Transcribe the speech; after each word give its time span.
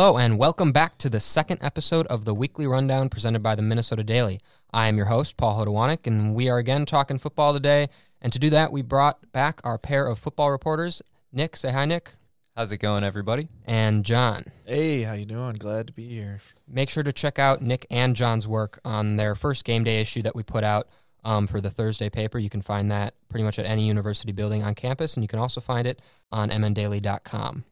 Hello, 0.00 0.16
and 0.16 0.38
welcome 0.38 0.72
back 0.72 0.96
to 0.96 1.10
the 1.10 1.20
second 1.20 1.58
episode 1.60 2.06
of 2.06 2.24
the 2.24 2.32
weekly 2.32 2.66
rundown 2.66 3.10
presented 3.10 3.42
by 3.42 3.54
the 3.54 3.60
Minnesota 3.60 4.02
Daily. 4.02 4.40
I 4.72 4.86
am 4.88 4.96
your 4.96 5.04
host, 5.04 5.36
Paul 5.36 5.62
Hodowanik, 5.62 6.06
and 6.06 6.34
we 6.34 6.48
are 6.48 6.56
again 6.56 6.86
talking 6.86 7.18
football 7.18 7.52
today. 7.52 7.88
And 8.22 8.32
to 8.32 8.38
do 8.38 8.48
that, 8.48 8.72
we 8.72 8.80
brought 8.80 9.30
back 9.30 9.60
our 9.62 9.76
pair 9.76 10.06
of 10.06 10.18
football 10.18 10.50
reporters, 10.50 11.02
Nick. 11.34 11.54
Say 11.54 11.70
hi, 11.70 11.84
Nick. 11.84 12.14
How's 12.56 12.72
it 12.72 12.78
going, 12.78 13.04
everybody? 13.04 13.48
And 13.66 14.02
John. 14.02 14.44
Hey, 14.64 15.02
how 15.02 15.12
you 15.12 15.26
doing? 15.26 15.56
Glad 15.56 15.88
to 15.88 15.92
be 15.92 16.08
here. 16.08 16.40
Make 16.66 16.88
sure 16.88 17.02
to 17.02 17.12
check 17.12 17.38
out 17.38 17.60
Nick 17.60 17.86
and 17.90 18.16
John's 18.16 18.48
work 18.48 18.80
on 18.86 19.16
their 19.16 19.34
first 19.34 19.66
game 19.66 19.84
day 19.84 20.00
issue 20.00 20.22
that 20.22 20.34
we 20.34 20.42
put 20.42 20.64
out 20.64 20.88
um, 21.24 21.46
for 21.46 21.60
the 21.60 21.68
Thursday 21.68 22.08
paper. 22.08 22.38
You 22.38 22.48
can 22.48 22.62
find 22.62 22.90
that 22.90 23.12
pretty 23.28 23.44
much 23.44 23.58
at 23.58 23.66
any 23.66 23.86
university 23.86 24.32
building 24.32 24.62
on 24.62 24.74
campus, 24.74 25.12
and 25.12 25.22
you 25.22 25.28
can 25.28 25.40
also 25.40 25.60
find 25.60 25.86
it 25.86 26.00
on 26.32 26.48
mndaily.com. 26.48 27.64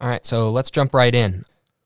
All 0.00 0.08
right, 0.08 0.24
so 0.26 0.50
let's 0.50 0.70
jump 0.70 0.92
right 0.92 1.14
in. 1.14 1.44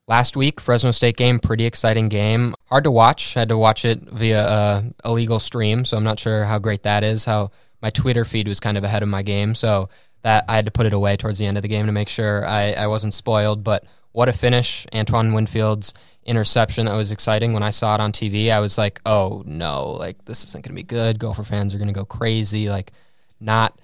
Last 0.09 0.37
week, 0.37 0.61
Fresno 0.61 0.91
State 0.91 1.17
game, 1.17 1.39
pretty 1.39 1.65
exciting 1.65 2.09
game. 2.09 2.57
Hard 2.67 2.83
to 2.83 2.91
watch. 2.91 3.35
Had 3.35 3.51
to 3.51 3.57
watch 3.57 3.85
it 3.85 4.01
via 4.01 4.45
uh, 4.45 4.83
a 5.05 5.09
illegal 5.09 5.39
stream, 5.39 5.85
so 5.85 5.97
I'm 5.97 6.03
not 6.03 6.19
sure 6.19 6.45
how 6.45 6.59
great 6.59 6.83
that 6.83 7.05
is. 7.05 7.25
How 7.25 7.53
my 7.81 7.91
Twitter 7.91 8.25
feed 8.25 8.49
was 8.49 8.59
kind 8.59 8.77
of 8.77 8.83
ahead 8.83 9.05
of 9.05 9.09
my 9.09 9.23
game, 9.23 9.55
so 9.55 9.89
that 10.23 10.45
I 10.49 10.57
had 10.57 10.65
to 10.65 10.73
put 10.73 10.87
it 10.87 10.93
away 10.93 11.17
towards 11.17 11.39
the 11.39 11.47
end 11.47 11.57
of 11.57 11.63
the 11.63 11.69
game 11.69 11.87
to 11.87 11.93
make 11.93 12.09
sure 12.09 12.45
I, 12.45 12.73
I 12.73 12.89
wasn't 12.89 13.15
spoiled. 13.15 13.63
But 13.63 13.85
what 14.11 14.29
a 14.29 14.33
finish! 14.33 14.85
Antoine 14.93 15.33
Winfield's 15.33 15.95
interception 16.25 16.87
that 16.87 16.97
was 16.97 17.13
exciting 17.13 17.53
when 17.53 17.63
I 17.63 17.71
saw 17.71 17.95
it 17.95 18.01
on 18.01 18.11
TV. 18.11 18.51
I 18.51 18.59
was 18.59 18.77
like, 18.77 19.01
oh 19.07 19.45
no, 19.47 19.91
like 19.93 20.25
this 20.25 20.43
isn't 20.43 20.65
going 20.65 20.75
to 20.75 20.83
be 20.83 20.83
good. 20.83 21.21
Gopher 21.21 21.45
fans 21.45 21.73
are 21.73 21.79
going 21.79 21.87
to 21.87 21.95
go 21.95 22.05
crazy. 22.05 22.69
Like, 22.69 22.91
not 23.39 23.79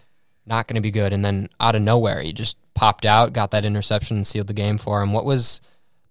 not 0.45 0.67
going 0.67 0.75
to 0.75 0.81
be 0.81 0.91
good. 0.91 1.13
And 1.13 1.25
then 1.25 1.49
out 1.61 1.77
of 1.77 1.83
nowhere, 1.83 2.21
he 2.21 2.33
just 2.33 2.57
popped 2.77 3.05
out, 3.05 3.33
got 3.33 3.51
that 3.51 3.65
interception, 3.65 4.19
and 4.19 4.27
sealed 4.27 4.47
the 4.47 4.55
game 4.55 4.79
for 4.79 5.03
him. 5.03 5.13
What 5.13 5.25
was 5.25 5.61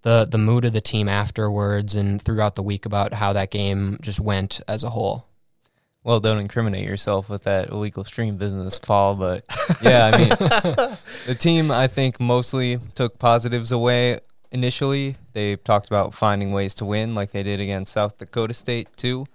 the 0.02 0.26
the 0.30 0.36
mood 0.36 0.66
of 0.66 0.74
the 0.74 0.80
team 0.82 1.08
afterwards 1.08 1.96
and 1.96 2.20
throughout 2.20 2.56
the 2.56 2.62
week 2.62 2.84
about 2.84 3.14
how 3.14 3.32
that 3.32 3.50
game 3.50 3.98
just 4.02 4.20
went 4.20 4.60
as 4.68 4.84
a 4.84 4.90
whole? 4.90 5.24
Well, 6.04 6.20
don't 6.20 6.38
incriminate 6.38 6.86
yourself 6.86 7.28
with 7.28 7.44
that 7.44 7.70
illegal 7.70 8.04
stream 8.04 8.36
business, 8.36 8.78
Paul. 8.78 9.14
But 9.14 9.42
yeah, 9.80 10.10
I 10.12 10.18
mean, 10.18 10.28
the 11.26 11.36
team 11.38 11.70
I 11.70 11.86
think 11.86 12.20
mostly 12.20 12.78
took 12.94 13.18
positives 13.18 13.72
away. 13.72 14.20
Initially, 14.52 15.16
they 15.32 15.56
talked 15.56 15.86
about 15.86 16.14
finding 16.14 16.52
ways 16.52 16.74
to 16.76 16.84
win, 16.84 17.14
like 17.14 17.30
they 17.30 17.42
did 17.42 17.60
against 17.60 17.92
South 17.92 18.18
Dakota 18.18 18.54
State 18.54 18.88
too, 18.96 19.26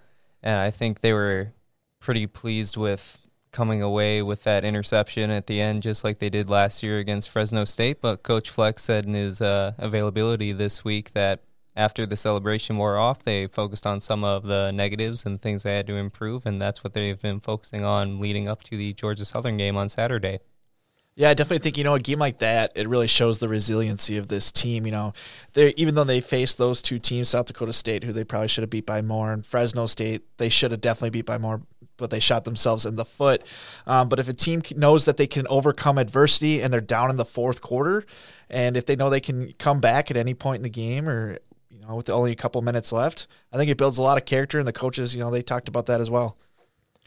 and 0.42 0.58
I 0.58 0.70
think 0.70 1.00
they 1.00 1.12
were 1.12 1.52
pretty 2.00 2.26
pleased 2.26 2.76
with 2.76 3.18
coming 3.52 3.82
away 3.82 4.22
with 4.22 4.42
that 4.44 4.64
interception 4.64 5.30
at 5.30 5.46
the 5.46 5.60
end, 5.60 5.82
just 5.82 6.02
like 6.02 6.18
they 6.18 6.30
did 6.30 6.50
last 6.50 6.82
year 6.82 6.98
against 6.98 7.30
Fresno 7.30 7.64
State. 7.64 8.00
But 8.00 8.22
Coach 8.22 8.50
Fleck 8.50 8.78
said 8.78 9.06
in 9.06 9.14
his 9.14 9.40
uh, 9.40 9.72
availability 9.78 10.52
this 10.52 10.84
week 10.84 11.12
that 11.12 11.42
after 11.76 12.04
the 12.04 12.16
celebration 12.16 12.76
wore 12.76 12.98
off, 12.98 13.22
they 13.22 13.46
focused 13.46 13.86
on 13.86 14.00
some 14.00 14.24
of 14.24 14.44
the 14.44 14.70
negatives 14.72 15.24
and 15.24 15.40
things 15.40 15.62
they 15.62 15.76
had 15.76 15.86
to 15.86 15.96
improve, 15.96 16.44
and 16.44 16.60
that's 16.60 16.84
what 16.84 16.94
they've 16.94 17.20
been 17.20 17.40
focusing 17.40 17.84
on 17.84 18.18
leading 18.18 18.48
up 18.48 18.62
to 18.64 18.76
the 18.76 18.92
Georgia 18.92 19.24
Southern 19.24 19.56
game 19.56 19.76
on 19.76 19.88
Saturday. 19.88 20.40
Yeah, 21.14 21.28
I 21.28 21.34
definitely 21.34 21.58
think 21.58 21.76
you 21.76 21.84
know 21.84 21.94
a 21.94 22.00
game 22.00 22.18
like 22.18 22.38
that 22.38 22.72
it 22.74 22.88
really 22.88 23.06
shows 23.06 23.38
the 23.38 23.48
resiliency 23.48 24.16
of 24.16 24.28
this 24.28 24.50
team. 24.50 24.86
You 24.86 24.92
know, 24.92 25.12
they 25.52 25.74
even 25.76 25.94
though 25.94 26.04
they 26.04 26.22
faced 26.22 26.56
those 26.56 26.80
two 26.80 26.98
teams, 26.98 27.28
South 27.28 27.46
Dakota 27.46 27.74
State, 27.74 28.04
who 28.04 28.12
they 28.12 28.24
probably 28.24 28.48
should 28.48 28.62
have 28.62 28.70
beat 28.70 28.86
by 28.86 29.02
more, 29.02 29.30
and 29.32 29.44
Fresno 29.44 29.86
State, 29.86 30.22
they 30.38 30.48
should 30.48 30.70
have 30.70 30.80
definitely 30.80 31.10
beat 31.10 31.26
by 31.26 31.36
more, 31.36 31.62
but 31.96 32.10
they 32.10 32.18
shot 32.18 32.44
themselves 32.44 32.86
in 32.86 32.96
the 32.96 33.04
foot. 33.04 33.42
Um, 33.86 34.08
but 34.08 34.18
if 34.18 34.28
a 34.28 34.32
team 34.32 34.62
knows 34.76 35.04
that 35.04 35.16
they 35.16 35.26
can 35.26 35.46
overcome 35.48 35.98
adversity 35.98 36.62
and 36.62 36.72
they're 36.72 36.80
down 36.80 37.10
in 37.10 37.16
the 37.16 37.24
fourth 37.24 37.60
quarter, 37.60 38.04
and 38.50 38.76
if 38.76 38.86
they 38.86 38.96
know 38.96 39.10
they 39.10 39.20
can 39.20 39.52
come 39.58 39.80
back 39.80 40.10
at 40.10 40.16
any 40.16 40.34
point 40.34 40.56
in 40.56 40.62
the 40.62 40.70
game 40.70 41.08
or 41.08 41.38
you 41.70 41.80
know 41.80 41.96
with 41.96 42.10
only 42.10 42.32
a 42.32 42.36
couple 42.36 42.60
minutes 42.62 42.92
left, 42.92 43.26
I 43.52 43.56
think 43.56 43.70
it 43.70 43.78
builds 43.78 43.98
a 43.98 44.02
lot 44.02 44.18
of 44.18 44.24
character. 44.24 44.58
And 44.58 44.68
the 44.68 44.72
coaches, 44.72 45.14
you 45.14 45.22
know, 45.22 45.30
they 45.30 45.42
talked 45.42 45.68
about 45.68 45.86
that 45.86 46.00
as 46.00 46.10
well. 46.10 46.36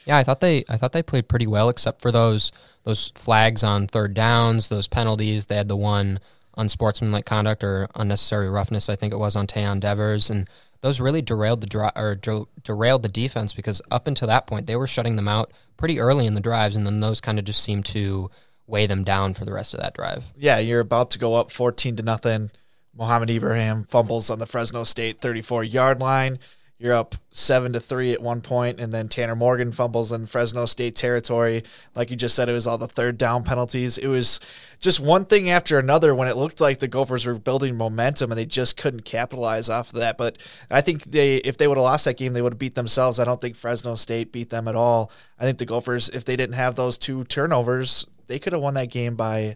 Yeah, 0.05 0.17
I 0.17 0.23
thought 0.23 0.39
they 0.39 0.63
I 0.69 0.77
thought 0.77 0.91
they 0.91 1.03
played 1.03 1.27
pretty 1.27 1.47
well, 1.47 1.69
except 1.69 2.01
for 2.01 2.11
those 2.11 2.51
those 2.83 3.11
flags 3.15 3.63
on 3.63 3.87
third 3.87 4.13
downs, 4.13 4.69
those 4.69 4.87
penalties. 4.87 5.47
They 5.47 5.55
had 5.55 5.67
the 5.67 5.75
one 5.75 6.19
unsportsmanlike 6.57 7.25
conduct 7.25 7.63
or 7.63 7.87
unnecessary 7.95 8.49
roughness, 8.49 8.89
I 8.89 8.95
think 8.95 9.13
it 9.13 9.17
was 9.17 9.35
on 9.35 9.47
Tayon 9.47 9.79
Devers, 9.79 10.29
and 10.29 10.47
those 10.85 11.01
really 11.01 11.23
derailed 11.23 11.61
the 11.61 11.67
dri- 11.67 11.89
or 11.95 12.13
der- 12.13 12.45
derailed 12.61 13.01
the 13.01 13.09
defense 13.09 13.53
because 13.53 13.81
up 13.89 14.05
until 14.05 14.27
that 14.27 14.45
point 14.45 14.67
they 14.67 14.75
were 14.75 14.85
shutting 14.85 15.15
them 15.15 15.27
out 15.27 15.51
pretty 15.77 15.99
early 15.99 16.27
in 16.27 16.35
the 16.35 16.39
drives, 16.39 16.75
and 16.75 16.85
then 16.85 16.99
those 16.99 17.19
kind 17.19 17.39
of 17.39 17.45
just 17.45 17.63
seemed 17.63 17.87
to 17.87 18.29
weigh 18.67 18.85
them 18.85 19.03
down 19.03 19.33
for 19.33 19.45
the 19.45 19.51
rest 19.51 19.73
of 19.73 19.79
that 19.79 19.95
drive. 19.95 20.31
Yeah, 20.37 20.59
you're 20.59 20.81
about 20.81 21.09
to 21.11 21.17
go 21.17 21.33
up 21.33 21.49
fourteen 21.49 21.95
to 21.95 22.03
nothing. 22.03 22.51
Mohamed 22.95 23.31
Ibrahim 23.31 23.85
fumbles 23.85 24.29
on 24.29 24.37
the 24.37 24.45
Fresno 24.45 24.83
State 24.83 25.21
34 25.21 25.63
yard 25.63 25.99
line. 25.99 26.37
You're 26.77 26.93
up 26.93 27.15
seven 27.31 27.71
to 27.71 27.79
three 27.79 28.11
at 28.11 28.21
one 28.21 28.41
point, 28.41 28.81
and 28.81 28.91
then 28.91 29.07
Tanner 29.07 29.35
Morgan 29.35 29.71
fumbles 29.71 30.11
in 30.11 30.25
Fresno 30.25 30.65
State 30.65 30.97
territory. 30.97 31.63
Like 31.95 32.09
you 32.09 32.17
just 32.17 32.35
said, 32.35 32.49
it 32.49 32.53
was 32.53 32.67
all 32.67 32.77
the 32.77 32.85
third 32.85 33.17
down 33.17 33.45
penalties. 33.45 33.97
It 33.97 34.07
was 34.07 34.41
just 34.81 34.99
one 34.99 35.23
thing 35.23 35.49
after 35.49 35.79
another 35.79 36.13
when 36.13 36.27
it 36.27 36.35
looked 36.35 36.59
like 36.59 36.79
the 36.79 36.89
Gophers 36.89 37.25
were 37.25 37.35
building 37.35 37.77
momentum 37.77 38.29
and 38.29 38.37
they 38.37 38.45
just 38.45 38.75
couldn't 38.75 39.05
capitalize 39.05 39.69
off 39.69 39.93
of 39.93 39.99
that. 40.01 40.17
But 40.17 40.37
I 40.69 40.81
think 40.81 41.03
they, 41.03 41.37
if 41.37 41.57
they 41.57 41.65
would 41.69 41.77
have 41.77 41.83
lost 41.83 42.03
that 42.05 42.17
game, 42.17 42.33
they 42.33 42.41
would 42.41 42.53
have 42.53 42.59
beat 42.59 42.75
themselves. 42.75 43.21
I 43.21 43.23
don't 43.23 43.39
think 43.39 43.55
Fresno 43.55 43.95
State 43.95 44.33
beat 44.33 44.49
them 44.49 44.67
at 44.67 44.75
all. 44.75 45.11
I 45.39 45.45
think 45.45 45.59
the 45.59 45.65
Gophers, 45.65 46.09
if 46.09 46.25
they 46.25 46.35
didn't 46.35 46.55
have 46.55 46.75
those 46.75 46.97
two 46.97 47.23
turnovers, 47.23 48.05
they 48.27 48.37
could 48.37 48.51
have 48.51 48.61
won 48.61 48.73
that 48.73 48.91
game 48.91 49.15
by 49.15 49.55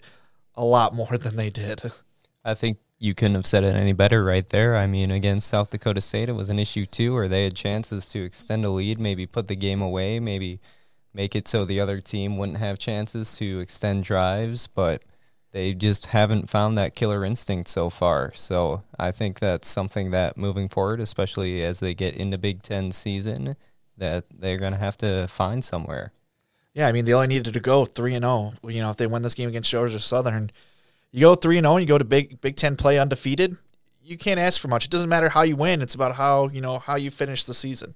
a 0.56 0.64
lot 0.64 0.96
more 0.96 1.18
than 1.18 1.36
they 1.36 1.50
did. 1.50 1.82
I 2.46 2.54
think 2.54 2.78
you 3.00 3.16
couldn't 3.16 3.36
have 3.36 3.46
said 3.46 3.64
it 3.64 3.76
any 3.76 3.94
better 3.94 4.24
right 4.24 4.48
there. 4.50 4.76
I 4.76 4.86
mean, 4.86 5.10
against 5.10 5.48
South 5.48 5.70
Dakota 5.70 6.02
State, 6.02 6.30
it 6.30 6.36
was 6.36 6.50
an 6.50 6.60
issue 6.60 6.86
too, 6.86 7.14
where 7.14 7.30
they 7.30 7.46
had 7.46 7.56
chances 7.56 8.10
to 8.10 8.24
extend 8.24 8.66
a 8.66 8.70
lead, 8.70 9.00
maybe 9.00 9.26
put 9.26 9.48
the 9.48 9.56
game 9.56 9.82
away, 9.82 10.20
maybe 10.20 10.60
make 11.14 11.36
it 11.36 11.48
so 11.48 11.66
the 11.66 11.80
other 11.80 12.02
team 12.02 12.38
wouldn't 12.38 12.60
have 12.60 12.78
chances 12.78 13.38
to 13.38 13.60
extend 13.60 14.04
drives, 14.04 14.68
but 14.68 15.02
they 15.52 15.74
just 15.74 16.08
haven't 16.08 16.50
found 16.50 16.78
that 16.78 16.94
killer 16.94 17.26
instinct 17.26 17.70
so 17.70 17.90
far. 17.90 18.32
So 18.36 18.84
I 19.00 19.12
think 19.12 19.40
that's 19.40 19.68
something 19.68 20.12
that 20.12 20.38
moving 20.38 20.70
forward, 20.70 21.00
especially 21.00 21.64
as 21.64 21.80
they 21.80 21.94
get 21.94 22.16
into 22.16 22.38
Big 22.38 22.62
Ten 22.62 22.92
season, 22.92 23.56
that 23.98 24.26
they're 24.30 24.58
going 24.58 24.74
to 24.74 24.80
have 24.80 24.98
to 24.98 25.28
find 25.28 25.64
somewhere. 25.64 26.12
Yeah, 26.74 26.88
I 26.88 26.92
mean, 26.92 27.06
they 27.06 27.14
only 27.14 27.28
needed 27.28 27.54
to 27.54 27.60
go 27.60 27.86
3 27.86 28.16
and 28.16 28.24
0. 28.24 28.54
You 28.64 28.82
know, 28.82 28.92
if 28.92 28.98
they 28.98 29.08
win 29.08 29.24
this 29.24 29.34
game 29.34 29.50
against 29.50 29.72
Georgia 29.72 30.00
Southern, 30.00 30.52
you 31.12 31.22
go 31.22 31.36
three 31.36 31.58
and 31.58 31.66
zero, 31.66 31.76
and 31.76 31.82
you 31.82 31.88
go 31.88 31.98
to 31.98 32.06
Big 32.06 32.42
Big 32.42 32.56
Ten 32.56 32.76
play 32.76 33.00
undefeated. 33.00 33.58
You 34.02 34.18
can't 34.18 34.40
ask 34.40 34.60
for 34.60 34.68
much. 34.68 34.86
It 34.86 34.92
doesn't 34.92 35.10
matter 35.10 35.30
how 35.30 35.42
you 35.44 35.56
win; 35.56 35.82
it's 35.82 35.96
about 35.96 36.16
how 36.16 36.50
you 36.50 36.62
know 36.62 36.80
how 36.80 36.96
you 36.96 37.12
finish 37.12 37.46
the 37.46 37.54
season. 37.54 37.96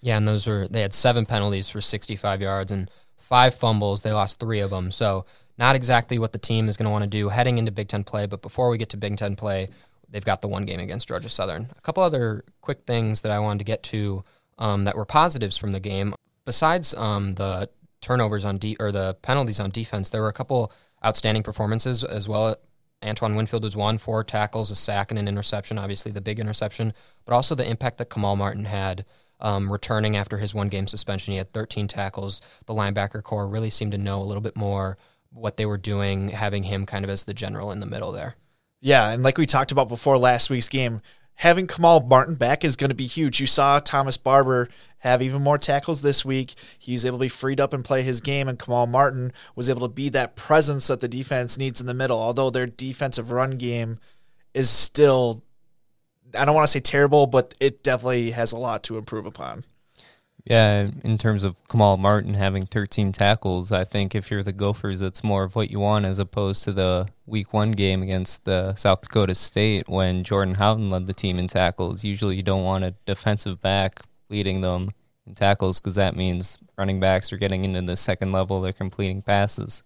Yeah, 0.00 0.16
and 0.16 0.28
those 0.28 0.46
were 0.46 0.68
they 0.68 0.82
had 0.82 0.94
seven 0.94 1.26
penalties 1.26 1.68
for 1.68 1.80
65 1.80 2.40
yards 2.40 2.70
and 2.70 2.90
five 3.16 3.54
fumbles. 3.54 4.02
They 4.02 4.12
lost 4.12 4.38
three 4.38 4.60
of 4.60 4.70
them, 4.70 4.92
so 4.92 5.24
not 5.58 5.74
exactly 5.74 6.18
what 6.18 6.32
the 6.32 6.38
team 6.38 6.68
is 6.68 6.76
going 6.76 6.84
to 6.84 6.90
want 6.90 7.04
to 7.04 7.10
do 7.10 7.28
heading 7.28 7.58
into 7.58 7.72
Big 7.72 7.88
Ten 7.88 8.04
play. 8.04 8.26
But 8.26 8.42
before 8.42 8.68
we 8.70 8.78
get 8.78 8.90
to 8.90 8.96
Big 8.96 9.16
Ten 9.16 9.36
play, 9.36 9.68
they've 10.08 10.24
got 10.24 10.42
the 10.42 10.48
one 10.48 10.64
game 10.64 10.80
against 10.80 11.08
Georgia 11.08 11.28
Southern. 11.28 11.68
A 11.76 11.80
couple 11.80 12.02
other 12.02 12.44
quick 12.60 12.82
things 12.86 13.22
that 13.22 13.32
I 13.32 13.38
wanted 13.38 13.58
to 13.58 13.64
get 13.64 13.82
to 13.84 14.24
um, 14.58 14.84
that 14.84 14.96
were 14.96 15.04
positives 15.04 15.56
from 15.56 15.72
the 15.72 15.80
game. 15.80 16.14
Besides 16.44 16.94
um, 16.94 17.34
the 17.34 17.68
turnovers 18.00 18.44
on 18.44 18.58
de- 18.58 18.76
or 18.78 18.92
the 18.92 19.16
penalties 19.22 19.58
on 19.58 19.70
defense, 19.70 20.10
there 20.10 20.22
were 20.22 20.28
a 20.28 20.32
couple 20.32 20.72
outstanding 21.04 21.42
performances 21.42 22.04
as 22.04 22.28
well. 22.28 22.56
Antoine 23.04 23.36
Winfield 23.36 23.62
was 23.62 23.76
one, 23.76 23.98
four 23.98 24.24
tackles, 24.24 24.70
a 24.70 24.76
sack, 24.76 25.10
and 25.10 25.18
an 25.18 25.28
interception. 25.28 25.78
Obviously, 25.78 26.12
the 26.12 26.20
big 26.20 26.40
interception, 26.40 26.94
but 27.24 27.34
also 27.34 27.54
the 27.54 27.68
impact 27.68 27.98
that 27.98 28.10
Kamal 28.10 28.36
Martin 28.36 28.64
had 28.64 29.04
um, 29.40 29.70
returning 29.70 30.16
after 30.16 30.38
his 30.38 30.54
one 30.54 30.68
game 30.68 30.86
suspension. 30.86 31.32
He 31.32 31.38
had 31.38 31.52
13 31.52 31.88
tackles. 31.88 32.40
The 32.66 32.74
linebacker 32.74 33.22
core 33.22 33.46
really 33.46 33.70
seemed 33.70 33.92
to 33.92 33.98
know 33.98 34.20
a 34.20 34.24
little 34.24 34.40
bit 34.40 34.56
more 34.56 34.96
what 35.30 35.56
they 35.56 35.66
were 35.66 35.76
doing, 35.76 36.30
having 36.30 36.62
him 36.64 36.86
kind 36.86 37.04
of 37.04 37.10
as 37.10 37.24
the 37.24 37.34
general 37.34 37.70
in 37.70 37.80
the 37.80 37.86
middle 37.86 38.12
there. 38.12 38.36
Yeah, 38.80 39.10
and 39.10 39.22
like 39.22 39.38
we 39.38 39.46
talked 39.46 39.72
about 39.72 39.88
before 39.88 40.16
last 40.18 40.48
week's 40.48 40.68
game, 40.68 41.00
having 41.36 41.66
Kamal 41.66 42.00
Martin 42.00 42.34
back 42.34 42.64
is 42.64 42.76
going 42.76 42.90
to 42.90 42.94
be 42.94 43.06
huge. 43.06 43.40
You 43.40 43.46
saw 43.46 43.78
Thomas 43.80 44.16
Barber 44.16 44.68
have 44.98 45.22
even 45.22 45.42
more 45.42 45.58
tackles 45.58 46.02
this 46.02 46.24
week. 46.24 46.54
He's 46.78 47.04
able 47.04 47.18
to 47.18 47.24
be 47.24 47.28
freed 47.28 47.60
up 47.60 47.72
and 47.72 47.84
play 47.84 48.02
his 48.02 48.20
game, 48.20 48.48
and 48.48 48.58
Kamal 48.58 48.86
Martin 48.86 49.32
was 49.54 49.70
able 49.70 49.82
to 49.82 49.94
be 49.94 50.08
that 50.10 50.36
presence 50.36 50.86
that 50.88 51.00
the 51.00 51.08
defense 51.08 51.58
needs 51.58 51.80
in 51.80 51.86
the 51.86 51.94
middle. 51.94 52.18
Although 52.18 52.50
their 52.50 52.66
defensive 52.66 53.30
run 53.30 53.58
game 53.58 53.98
is 54.54 54.70
still, 54.70 55.42
I 56.34 56.44
don't 56.44 56.54
want 56.54 56.66
to 56.66 56.72
say 56.72 56.80
terrible, 56.80 57.26
but 57.26 57.54
it 57.60 57.82
definitely 57.82 58.30
has 58.32 58.52
a 58.52 58.58
lot 58.58 58.82
to 58.84 58.96
improve 58.96 59.26
upon. 59.26 59.64
Yeah, 60.48 60.90
in 61.02 61.18
terms 61.18 61.42
of 61.42 61.56
Kamal 61.68 61.96
Martin 61.96 62.34
having 62.34 62.66
13 62.66 63.10
tackles, 63.10 63.72
I 63.72 63.82
think 63.82 64.14
if 64.14 64.30
you're 64.30 64.44
the 64.44 64.52
Gophers, 64.52 65.02
it's 65.02 65.24
more 65.24 65.42
of 65.42 65.56
what 65.56 65.72
you 65.72 65.80
want 65.80 66.06
as 66.06 66.20
opposed 66.20 66.62
to 66.64 66.72
the 66.72 67.08
week 67.26 67.52
one 67.52 67.72
game 67.72 68.00
against 68.00 68.44
the 68.44 68.76
South 68.76 69.00
Dakota 69.00 69.34
State 69.34 69.88
when 69.88 70.22
Jordan 70.22 70.54
Howden 70.54 70.88
led 70.88 71.08
the 71.08 71.14
team 71.14 71.40
in 71.40 71.48
tackles. 71.48 72.04
Usually 72.04 72.36
you 72.36 72.44
don't 72.44 72.62
want 72.62 72.84
a 72.84 72.94
defensive 73.06 73.60
back 73.60 74.02
leading 74.28 74.60
them 74.60 74.92
in 75.26 75.34
tackles 75.34 75.80
because 75.80 75.96
that 75.96 76.14
means 76.14 76.58
running 76.78 77.00
backs 77.00 77.32
are 77.32 77.38
getting 77.38 77.64
into 77.64 77.82
the 77.82 77.96
second 77.96 78.30
level, 78.30 78.60
they're 78.60 78.72
completing 78.72 79.22
passes. 79.22 79.82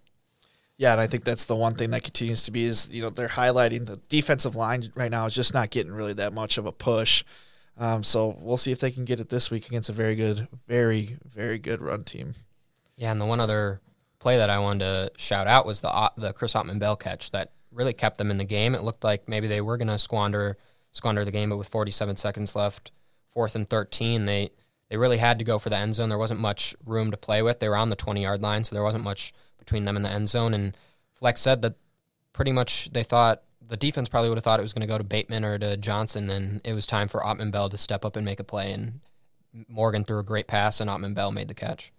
Yeah, 0.76 0.92
and 0.92 1.00
I 1.00 1.06
think 1.06 1.24
that's 1.24 1.44
the 1.44 1.56
one 1.56 1.74
thing 1.74 1.90
that 1.90 2.02
continues 2.02 2.42
to 2.42 2.50
be 2.50 2.64
is 2.64 2.90
you 2.92 3.00
know 3.00 3.08
they're 3.08 3.28
highlighting 3.28 3.86
the 3.86 3.96
defensive 4.10 4.56
line 4.56 4.92
right 4.94 5.10
now 5.10 5.24
is 5.24 5.34
just 5.34 5.54
not 5.54 5.70
getting 5.70 5.92
really 5.92 6.14
that 6.14 6.34
much 6.34 6.58
of 6.58 6.66
a 6.66 6.72
push. 6.72 7.24
Um, 7.80 8.04
so 8.04 8.36
we'll 8.38 8.58
see 8.58 8.72
if 8.72 8.78
they 8.78 8.90
can 8.90 9.06
get 9.06 9.20
it 9.20 9.30
this 9.30 9.50
week 9.50 9.66
against 9.66 9.88
a 9.88 9.92
very 9.92 10.14
good, 10.14 10.46
very 10.68 11.16
very 11.34 11.58
good 11.58 11.80
run 11.80 12.04
team. 12.04 12.34
Yeah, 12.96 13.10
and 13.10 13.20
the 13.20 13.24
one 13.24 13.40
other 13.40 13.80
play 14.18 14.36
that 14.36 14.50
I 14.50 14.58
wanted 14.58 14.80
to 14.80 15.12
shout 15.16 15.46
out 15.46 15.64
was 15.66 15.80
the 15.80 16.12
the 16.16 16.34
Chris 16.34 16.52
Autman 16.52 16.78
Bell 16.78 16.94
catch 16.94 17.30
that 17.30 17.52
really 17.72 17.94
kept 17.94 18.18
them 18.18 18.30
in 18.30 18.36
the 18.36 18.44
game. 18.44 18.74
It 18.74 18.82
looked 18.82 19.02
like 19.02 19.28
maybe 19.28 19.48
they 19.48 19.62
were 19.62 19.78
going 19.78 19.88
to 19.88 19.98
squander 19.98 20.58
squander 20.92 21.24
the 21.24 21.30
game, 21.30 21.48
but 21.48 21.56
with 21.56 21.68
47 21.68 22.16
seconds 22.16 22.54
left, 22.54 22.90
fourth 23.30 23.56
and 23.56 23.68
13, 23.68 24.26
they 24.26 24.50
they 24.90 24.98
really 24.98 25.18
had 25.18 25.38
to 25.38 25.44
go 25.44 25.58
for 25.58 25.70
the 25.70 25.76
end 25.76 25.94
zone. 25.94 26.10
There 26.10 26.18
wasn't 26.18 26.40
much 26.40 26.76
room 26.84 27.10
to 27.12 27.16
play 27.16 27.42
with. 27.42 27.60
They 27.60 27.68
were 27.68 27.76
on 27.76 27.88
the 27.88 27.96
20 27.96 28.22
yard 28.22 28.42
line, 28.42 28.64
so 28.64 28.74
there 28.74 28.84
wasn't 28.84 29.04
much 29.04 29.32
between 29.58 29.86
them 29.86 29.96
and 29.96 30.04
the 30.04 30.10
end 30.10 30.28
zone. 30.28 30.52
And 30.52 30.76
Fleck 31.14 31.38
said 31.38 31.62
that 31.62 31.76
pretty 32.34 32.52
much 32.52 32.90
they 32.92 33.04
thought 33.04 33.42
the 33.66 33.76
defense 33.76 34.08
probably 34.08 34.28
would 34.28 34.38
have 34.38 34.44
thought 34.44 34.58
it 34.58 34.64
was 34.64 34.72
going 34.72 34.86
to 34.86 34.92
go 34.92 34.98
to 34.98 35.04
Bateman 35.04 35.44
or 35.44 35.58
to 35.58 35.76
Johnson, 35.76 36.30
and 36.30 36.60
it 36.64 36.74
was 36.74 36.86
time 36.86 37.08
for 37.08 37.20
Autman 37.20 37.50
Bell 37.50 37.68
to 37.68 37.78
step 37.78 38.04
up 38.04 38.16
and 38.16 38.24
make 38.24 38.40
a 38.40 38.44
play. 38.44 38.72
And 38.72 39.00
Morgan 39.68 40.04
threw 40.04 40.18
a 40.18 40.24
great 40.24 40.46
pass, 40.46 40.80
and 40.80 40.90
Autman 40.90 41.14
Bell 41.14 41.32
made 41.32 41.48
the 41.48 41.54
catch. 41.54 41.92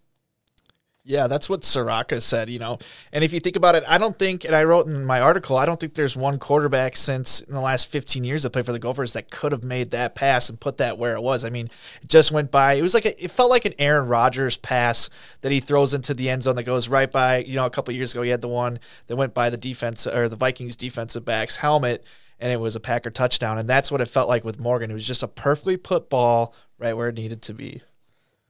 Yeah, 1.03 1.25
that's 1.25 1.49
what 1.49 1.61
Ciarrocca 1.61 2.21
said, 2.21 2.47
you 2.51 2.59
know. 2.59 2.77
And 3.11 3.23
if 3.23 3.33
you 3.33 3.39
think 3.39 3.55
about 3.55 3.73
it, 3.73 3.83
I 3.87 3.97
don't 3.97 4.17
think, 4.19 4.45
and 4.45 4.55
I 4.55 4.65
wrote 4.65 4.85
in 4.85 5.03
my 5.03 5.19
article, 5.19 5.57
I 5.57 5.65
don't 5.65 5.79
think 5.79 5.95
there's 5.95 6.15
one 6.15 6.37
quarterback 6.37 6.95
since 6.95 7.41
in 7.41 7.55
the 7.55 7.59
last 7.59 7.87
15 7.87 8.23
years 8.23 8.43
that 8.43 8.51
played 8.51 8.67
for 8.67 8.71
the 8.71 8.77
Gophers 8.77 9.13
that 9.13 9.31
could 9.31 9.51
have 9.51 9.63
made 9.63 9.89
that 9.91 10.13
pass 10.13 10.47
and 10.47 10.59
put 10.59 10.77
that 10.77 10.99
where 10.99 11.15
it 11.15 11.21
was. 11.21 11.43
I 11.43 11.49
mean, 11.49 11.71
it 12.03 12.07
just 12.07 12.31
went 12.31 12.51
by. 12.51 12.73
It 12.73 12.83
was 12.83 12.93
like, 12.93 13.05
a, 13.05 13.23
it 13.23 13.31
felt 13.31 13.49
like 13.49 13.65
an 13.65 13.73
Aaron 13.79 14.09
Rodgers 14.09 14.57
pass 14.57 15.09
that 15.41 15.51
he 15.51 15.59
throws 15.59 15.95
into 15.95 16.13
the 16.13 16.29
end 16.29 16.43
zone 16.43 16.55
that 16.57 16.63
goes 16.63 16.87
right 16.87 17.11
by, 17.11 17.39
you 17.39 17.55
know, 17.55 17.65
a 17.65 17.71
couple 17.71 17.95
years 17.95 18.11
ago, 18.11 18.21
he 18.21 18.29
had 18.29 18.41
the 18.41 18.47
one 18.47 18.79
that 19.07 19.15
went 19.15 19.33
by 19.33 19.49
the 19.49 19.57
defense 19.57 20.05
or 20.05 20.29
the 20.29 20.35
Vikings 20.35 20.75
defensive 20.75 21.25
back's 21.25 21.57
helmet 21.57 22.05
and 22.39 22.51
it 22.51 22.59
was 22.59 22.75
a 22.75 22.79
Packer 22.79 23.09
touchdown. 23.09 23.57
And 23.57 23.67
that's 23.67 23.91
what 23.91 24.01
it 24.01 24.07
felt 24.07 24.29
like 24.29 24.43
with 24.43 24.59
Morgan. 24.59 24.91
It 24.91 24.95
was 24.95 25.05
just 25.05 25.23
a 25.23 25.27
perfectly 25.27 25.77
put 25.77 26.09
ball 26.09 26.55
right 26.77 26.93
where 26.93 27.09
it 27.09 27.15
needed 27.15 27.41
to 27.43 27.53
be. 27.53 27.81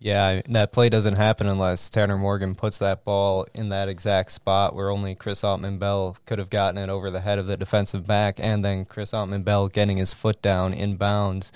Yeah, 0.03 0.41
that 0.49 0.71
play 0.71 0.89
doesn't 0.89 1.17
happen 1.17 1.45
unless 1.45 1.87
Tanner 1.87 2.17
Morgan 2.17 2.55
puts 2.55 2.79
that 2.79 3.05
ball 3.05 3.45
in 3.53 3.69
that 3.69 3.87
exact 3.87 4.31
spot 4.31 4.73
where 4.73 4.89
only 4.89 5.13
Chris 5.13 5.43
Autman 5.43 5.77
Bell 5.77 6.17
could 6.25 6.39
have 6.39 6.49
gotten 6.49 6.79
it 6.79 6.89
over 6.89 7.11
the 7.11 7.21
head 7.21 7.37
of 7.37 7.45
the 7.45 7.55
defensive 7.55 8.07
back, 8.07 8.39
and 8.39 8.65
then 8.65 8.83
Chris 8.85 9.11
Autman 9.11 9.43
Bell 9.43 9.67
getting 9.67 9.97
his 9.97 10.11
foot 10.11 10.41
down 10.41 10.73
in 10.73 10.95
bounds. 10.97 11.51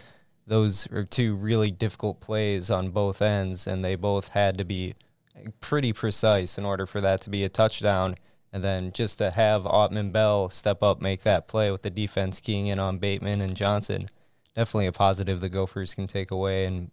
Those 0.45 0.87
are 0.91 1.03
two 1.03 1.33
really 1.33 1.71
difficult 1.71 2.21
plays 2.21 2.69
on 2.69 2.91
both 2.91 3.19
ends, 3.19 3.65
and 3.65 3.83
they 3.83 3.95
both 3.95 4.27
had 4.27 4.59
to 4.59 4.63
be 4.63 4.93
pretty 5.59 5.91
precise 5.91 6.55
in 6.59 6.65
order 6.65 6.85
for 6.85 7.01
that 7.01 7.21
to 7.21 7.31
be 7.31 7.43
a 7.43 7.49
touchdown. 7.49 8.15
And 8.53 8.63
then 8.63 8.91
just 8.91 9.17
to 9.17 9.31
have 9.31 9.63
Autman 9.63 10.11
Bell 10.11 10.51
step 10.51 10.83
up, 10.83 11.01
make 11.01 11.23
that 11.23 11.47
play 11.47 11.71
with 11.71 11.81
the 11.81 11.89
defense 11.89 12.39
keying 12.39 12.67
in 12.67 12.77
on 12.77 12.99
Bateman 12.99 13.41
and 13.41 13.55
Johnson, 13.55 14.07
definitely 14.55 14.85
a 14.85 14.91
positive 14.91 15.41
the 15.41 15.49
Gophers 15.49 15.95
can 15.95 16.05
take 16.05 16.29
away 16.29 16.65
and 16.65 16.91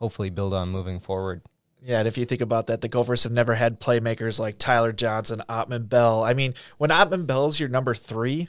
hopefully 0.00 0.30
build 0.30 0.54
on 0.54 0.68
moving 0.70 1.00
forward. 1.00 1.42
Yeah, 1.82 2.00
and 2.00 2.08
if 2.08 2.18
you 2.18 2.24
think 2.24 2.40
about 2.40 2.66
that, 2.66 2.80
the 2.80 2.88
Gophers 2.88 3.22
have 3.22 3.32
never 3.32 3.54
had 3.54 3.80
playmakers 3.80 4.40
like 4.40 4.58
Tyler 4.58 4.92
Johnson, 4.92 5.42
Autman 5.48 5.88
Bell. 5.88 6.24
I 6.24 6.34
mean, 6.34 6.54
when 6.76 6.90
Autman 6.90 7.26
Bell's 7.26 7.60
your 7.60 7.68
number 7.68 7.94
three, 7.94 8.48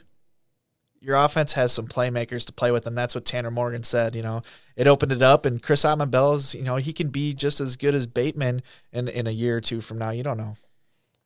your 1.00 1.16
offense 1.16 1.52
has 1.54 1.72
some 1.72 1.86
playmakers 1.86 2.44
to 2.46 2.52
play 2.52 2.72
with, 2.72 2.86
and 2.86 2.98
that's 2.98 3.14
what 3.14 3.24
Tanner 3.24 3.50
Morgan 3.50 3.84
said. 3.84 4.14
You 4.14 4.22
know, 4.22 4.42
it 4.76 4.86
opened 4.86 5.12
it 5.12 5.22
up, 5.22 5.46
and 5.46 5.62
Chris 5.62 5.84
Autman 5.84 6.10
Bell 6.10 6.34
is, 6.34 6.54
you 6.54 6.62
know, 6.62 6.76
he 6.76 6.92
can 6.92 7.08
be 7.08 7.32
just 7.32 7.60
as 7.60 7.76
good 7.76 7.94
as 7.94 8.06
Bateman 8.06 8.62
in 8.92 9.08
in 9.08 9.26
a 9.26 9.32
year 9.32 9.56
or 9.56 9.60
two 9.60 9.80
from 9.80 9.98
now. 9.98 10.10
You 10.10 10.22
don't 10.22 10.36
know. 10.36 10.56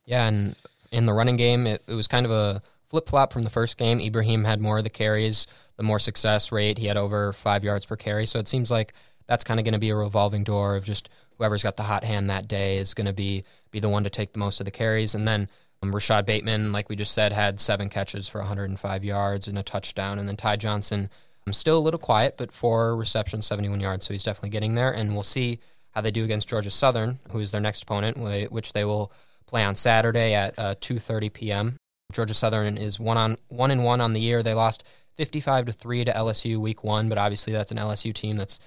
Yeah, 0.05 0.29
and 0.29 0.55
in 0.93 1.07
the 1.07 1.15
running 1.15 1.37
game, 1.37 1.67
it, 1.67 1.83
it 1.89 1.95
was 1.95 2.07
kind 2.07 2.27
of 2.27 2.33
a 2.33 2.63
flip 2.87 3.09
flop 3.09 3.33
from 3.33 3.43
the 3.43 3.51
first 3.51 3.79
game. 3.79 3.99
Ibrahim 3.99 4.45
had 4.45 4.61
more 4.61 4.79
of 4.79 4.85
the 4.85 4.91
carries, 4.91 5.47
the 5.77 5.83
more 5.83 5.99
success 5.99 6.53
rate. 6.53 6.79
He 6.79 6.87
had 6.87 6.97
over 6.99 7.33
five 7.33 7.65
yards 7.65 7.87
per 7.87 7.97
carry, 7.97 8.27
so 8.27 8.39
it 8.39 8.47
seems 8.47 8.71
like 8.71 8.93
that's 9.27 9.45
kind 9.45 9.59
of 9.59 9.65
going 9.65 9.75
to 9.75 9.79
be 9.79 9.91
a 9.91 9.97
revolving 9.97 10.45
door 10.45 10.77
of 10.77 10.85
just 10.85 11.09
whoever's 11.39 11.63
got 11.63 11.77
the 11.77 11.83
hot 11.85 12.05
hand 12.05 12.31
that 12.31 12.49
day 12.49 12.77
is 12.77 12.95
going 12.95 13.07
to 13.07 13.13
be 13.13 13.45
be 13.71 13.81
the 13.81 13.89
one 13.89 14.05
to 14.05 14.11
take 14.11 14.33
the 14.33 14.39
most 14.39 14.61
of 14.61 14.65
the 14.65 14.71
carries. 14.71 15.15
And 15.15 15.27
then 15.27 15.49
um, 15.83 15.93
Rashod 15.93 16.27
Bateman, 16.27 16.73
like 16.73 16.89
we 16.89 16.97
just 16.97 17.13
said, 17.13 17.33
had 17.33 17.59
seven 17.59 17.89
catches 17.89 18.29
for 18.29 18.39
105 18.39 19.05
yards 19.05 19.49
and 19.49 19.59
a 19.59 19.63
touchdown. 19.63 20.19
And 20.19 20.29
then 20.29 20.37
Ty 20.37 20.57
Johnson, 20.57 21.11
um, 21.47 21.53
still 21.53 21.79
a 21.79 21.81
little 21.81 21.99
quiet, 21.99 22.37
but 22.37 22.53
four 22.53 22.97
receptions, 22.97 23.47
71 23.47 23.81
yards. 23.81 24.07
So 24.07 24.15
he's 24.15 24.23
definitely 24.23 24.51
getting 24.51 24.75
there. 24.75 24.93
And 24.93 25.13
we'll 25.13 25.23
see 25.23 25.59
how 25.91 26.01
they 26.01 26.11
do 26.11 26.25
against 26.25 26.49
Georgia 26.49 26.71
Southern, 26.71 27.19
who 27.31 27.41
is 27.41 27.53
their 27.53 27.61
next 27.61 27.83
opponent, 27.83 28.17
which 28.51 28.73
they 28.73 28.85
will 28.85 29.13
play 29.47 29.65
on 29.65 29.75
Saturday 29.75 30.35
at 30.35 30.59
uh, 30.59 30.75
2:30 30.77 31.33
p.m. 31.33 31.77
Georgia 32.13 32.35
Southern 32.35 32.77
is 32.77 33.01
one 33.01 33.19
on 33.19 33.37
one 33.49 33.71
and 33.71 33.85
one 33.85 34.01
on 34.01 34.13
the 34.13 34.21
year. 34.21 34.43
They 34.43 34.55
lost 34.55 34.85
55 35.17 35.67
to 35.67 35.73
three 35.73 36.05
to 36.05 36.13
LSU 36.13 36.59
week 36.59 36.83
one, 36.83 37.09
but 37.09 37.19
obviously 37.19 37.53
that's 37.53 37.71
an 37.71 37.79
LSU 37.79 38.13
team 38.13 38.37
that's 38.37 38.59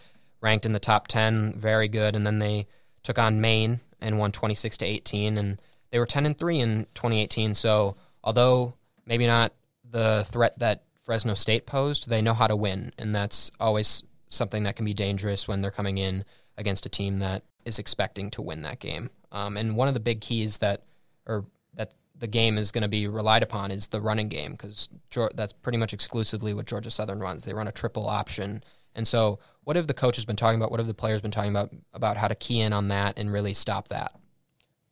ranked 0.42 0.66
in 0.66 0.74
the 0.74 0.80
top 0.80 1.08
10, 1.08 1.54
very 1.58 1.88
good. 1.88 2.16
And 2.16 2.26
then 2.26 2.40
they 2.40 2.68
took 3.04 3.20
on 3.20 3.42
Maine 3.42 3.80
and 4.00 4.20
won 4.20 4.32
26 4.32 4.78
to 4.78 4.86
18, 4.86 5.38
and 5.38 5.62
they 5.92 6.00
were 6.00 6.06
10 6.06 6.26
and 6.26 6.38
3 6.38 6.60
in 6.60 6.88
2018. 6.94 7.56
So, 7.56 7.96
although 8.24 8.74
maybe 9.06 9.26
not 9.26 9.54
the 9.90 10.26
threat 10.30 10.60
that 10.60 10.84
Fresno 11.06 11.34
State 11.34 11.66
posed, 11.66 12.10
they 12.10 12.22
know 12.22 12.34
how 12.34 12.48
to 12.48 12.56
win, 12.56 12.92
and 12.98 13.16
that's 13.16 13.50
always 13.60 14.04
something 14.28 14.64
that 14.64 14.76
can 14.76 14.86
be 14.86 14.94
dangerous 14.94 15.48
when 15.48 15.62
they're 15.62 15.72
coming 15.72 15.98
in 15.98 16.26
against 16.58 16.86
a 16.86 16.90
team 16.90 17.20
that 17.20 17.44
is 17.66 17.80
expecting 17.80 18.30
to 18.32 18.42
win 18.42 18.62
that 18.64 18.80
game. 18.80 19.10
Um, 19.32 19.58
and 19.58 19.76
one 19.76 19.88
of 19.88 19.94
the 19.94 20.00
big 20.00 20.22
keys 20.22 20.58
that, 20.60 20.84
or 21.26 21.46
that 21.76 21.94
the 22.18 22.28
game 22.28 22.58
is 22.58 22.72
going 22.72 22.82
to 22.82 22.88
be 22.88 23.08
relied 23.08 23.44
upon 23.44 23.72
is 23.72 23.88
the 23.88 24.02
running 24.02 24.28
game 24.28 24.52
because 24.52 24.90
that's 25.36 25.54
pretty 25.54 25.78
much 25.78 25.94
exclusively 25.94 26.54
what 26.54 26.66
Georgia 26.66 26.92
Southern 26.92 27.20
runs. 27.20 27.46
They 27.46 27.54
run 27.54 27.68
a 27.68 27.72
triple 27.72 28.08
option 28.08 28.64
and 28.98 29.08
so, 29.08 29.40
what 29.64 29.76
have 29.76 29.88
the 29.88 29.94
coaches 29.94 30.26
been 30.26 30.36
talking 30.36 30.60
about? 30.60 30.72
What 30.72 30.80
have 30.80 30.88
the 30.88 30.94
players 30.94 31.22
been 31.22 31.32
talking 31.32 31.52
about 31.52 31.72
about 31.94 32.18
how 32.18 32.28
to 32.28 32.36
key 32.36 32.60
in 32.60 32.74
on 32.74 32.90
that 32.90 33.18
and 33.18 33.32
really 33.32 33.54
stop 33.54 33.88
that? 33.90 34.12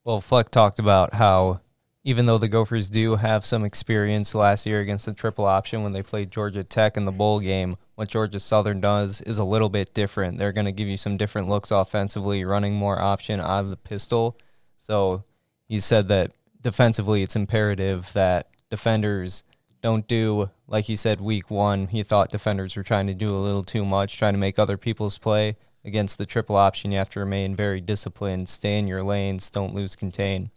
Well, 0.05 0.21
Fleck 0.21 0.51
talked 0.51 0.79
about 0.79 1.15
how 1.15 1.61
even 2.03 2.27
though 2.27 2.37
the 2.37 2.47
Gophers 2.47 2.87
do 2.87 3.15
have 3.15 3.43
some 3.43 3.65
experience 3.65 4.35
last 4.35 4.67
year 4.67 4.79
against 4.79 5.07
the 5.07 5.13
triple 5.13 5.45
option 5.45 5.81
when 5.81 5.93
they 5.93 6.03
played 6.03 6.29
Georgia 6.29 6.63
Tech 6.63 6.97
in 6.97 7.05
the 7.05 7.11
bowl 7.11 7.39
game, 7.39 7.77
what 7.95 8.09
Georgia 8.09 8.39
Southern 8.39 8.79
does 8.79 9.21
is 9.21 9.39
a 9.39 9.43
little 9.43 9.69
bit 9.69 9.95
different. 9.95 10.37
They're 10.37 10.51
going 10.51 10.67
to 10.67 10.71
give 10.71 10.87
you 10.87 10.97
some 10.97 11.17
different 11.17 11.49
looks 11.49 11.71
offensively, 11.71 12.45
running 12.45 12.75
more 12.75 13.01
option 13.01 13.39
out 13.39 13.61
of 13.61 13.71
the 13.71 13.75
pistol. 13.75 14.37
So 14.77 15.23
he 15.67 15.79
said 15.79 16.07
that 16.09 16.33
defensively, 16.61 17.23
it's 17.23 17.35
imperative 17.35 18.13
that 18.13 18.49
defenders 18.69 19.43
don't 19.85 20.07
do 20.07 20.49
like 20.67 20.85
he 20.85 20.95
said 20.95 21.21
week 21.21 21.51
one. 21.51 21.85
He 21.85 22.01
thought 22.01 22.31
defenders 22.31 22.75
were 22.75 22.81
trying 22.81 23.05
to 23.05 23.13
do 23.13 23.29
a 23.29 23.37
little 23.37 23.63
too 23.63 23.85
much, 23.85 24.17
trying 24.17 24.33
to 24.33 24.39
make 24.39 24.57
other 24.57 24.77
people's 24.77 25.19
play. 25.19 25.57
Against 25.83 26.17
the 26.17 26.25
triple 26.25 26.55
option, 26.55 26.91
you 26.91 26.97
have 26.97 27.11
to 27.11 27.19
remain 27.19 27.55
very 27.55 27.81
disciplined, 27.81 28.49
stay 28.49 28.79
in 28.79 28.87
your 28.87 29.03
lanes, 29.03 29.51
don't 29.51 29.75
lose 29.75 29.95
contain. 29.95 30.49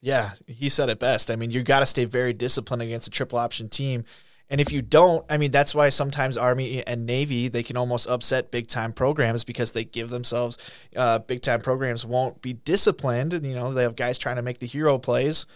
Yeah, 0.00 0.32
he 0.48 0.68
said 0.68 0.88
it 0.88 0.98
best. 0.98 1.30
I 1.30 1.36
mean, 1.36 1.52
you 1.52 1.62
got 1.62 1.80
to 1.80 1.86
stay 1.86 2.04
very 2.06 2.32
disciplined 2.32 2.82
against 2.82 3.06
a 3.06 3.10
triple 3.10 3.38
option 3.38 3.68
team. 3.68 4.04
And 4.48 4.60
if 4.60 4.72
you 4.72 4.82
don't, 4.82 5.24
I 5.30 5.36
mean, 5.36 5.52
that's 5.52 5.72
why 5.72 5.88
sometimes 5.90 6.36
Army 6.36 6.84
and 6.84 7.06
Navy 7.06 7.46
they 7.46 7.62
can 7.62 7.76
almost 7.76 8.08
upset 8.08 8.50
big 8.50 8.66
time 8.66 8.92
programs 8.92 9.44
because 9.44 9.70
they 9.70 9.84
give 9.84 10.10
themselves 10.10 10.58
uh, 10.96 11.20
big 11.20 11.40
time 11.40 11.60
programs 11.60 12.04
won't 12.04 12.42
be 12.42 12.54
disciplined, 12.54 13.32
you 13.32 13.54
know 13.54 13.72
they 13.72 13.84
have 13.84 13.94
guys 13.94 14.18
trying 14.18 14.36
to 14.36 14.42
make 14.42 14.58
the 14.58 14.66
hero 14.66 14.98
plays 14.98 15.46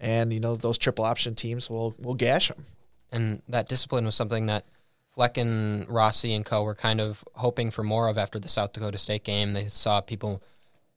and 0.00 0.32
you 0.32 0.40
know 0.40 0.56
those 0.56 0.78
triple 0.78 1.04
option 1.04 1.34
teams 1.34 1.70
will 1.70 1.94
will 1.98 2.14
gash 2.14 2.48
them. 2.48 2.66
And 3.12 3.42
that 3.48 3.68
discipline 3.68 4.04
was 4.04 4.14
something 4.14 4.46
that 4.46 4.66
Fleck 5.08 5.38
and 5.38 5.88
Rossi 5.88 6.34
and 6.34 6.44
co 6.44 6.64
were 6.64 6.74
kind 6.74 7.00
of 7.00 7.24
hoping 7.34 7.70
for 7.70 7.84
more 7.84 8.08
of 8.08 8.18
after 8.18 8.38
the 8.38 8.48
South 8.48 8.72
Dakota 8.72 8.98
State 8.98 9.22
game. 9.22 9.52
They 9.52 9.68
saw 9.68 10.00
people 10.00 10.42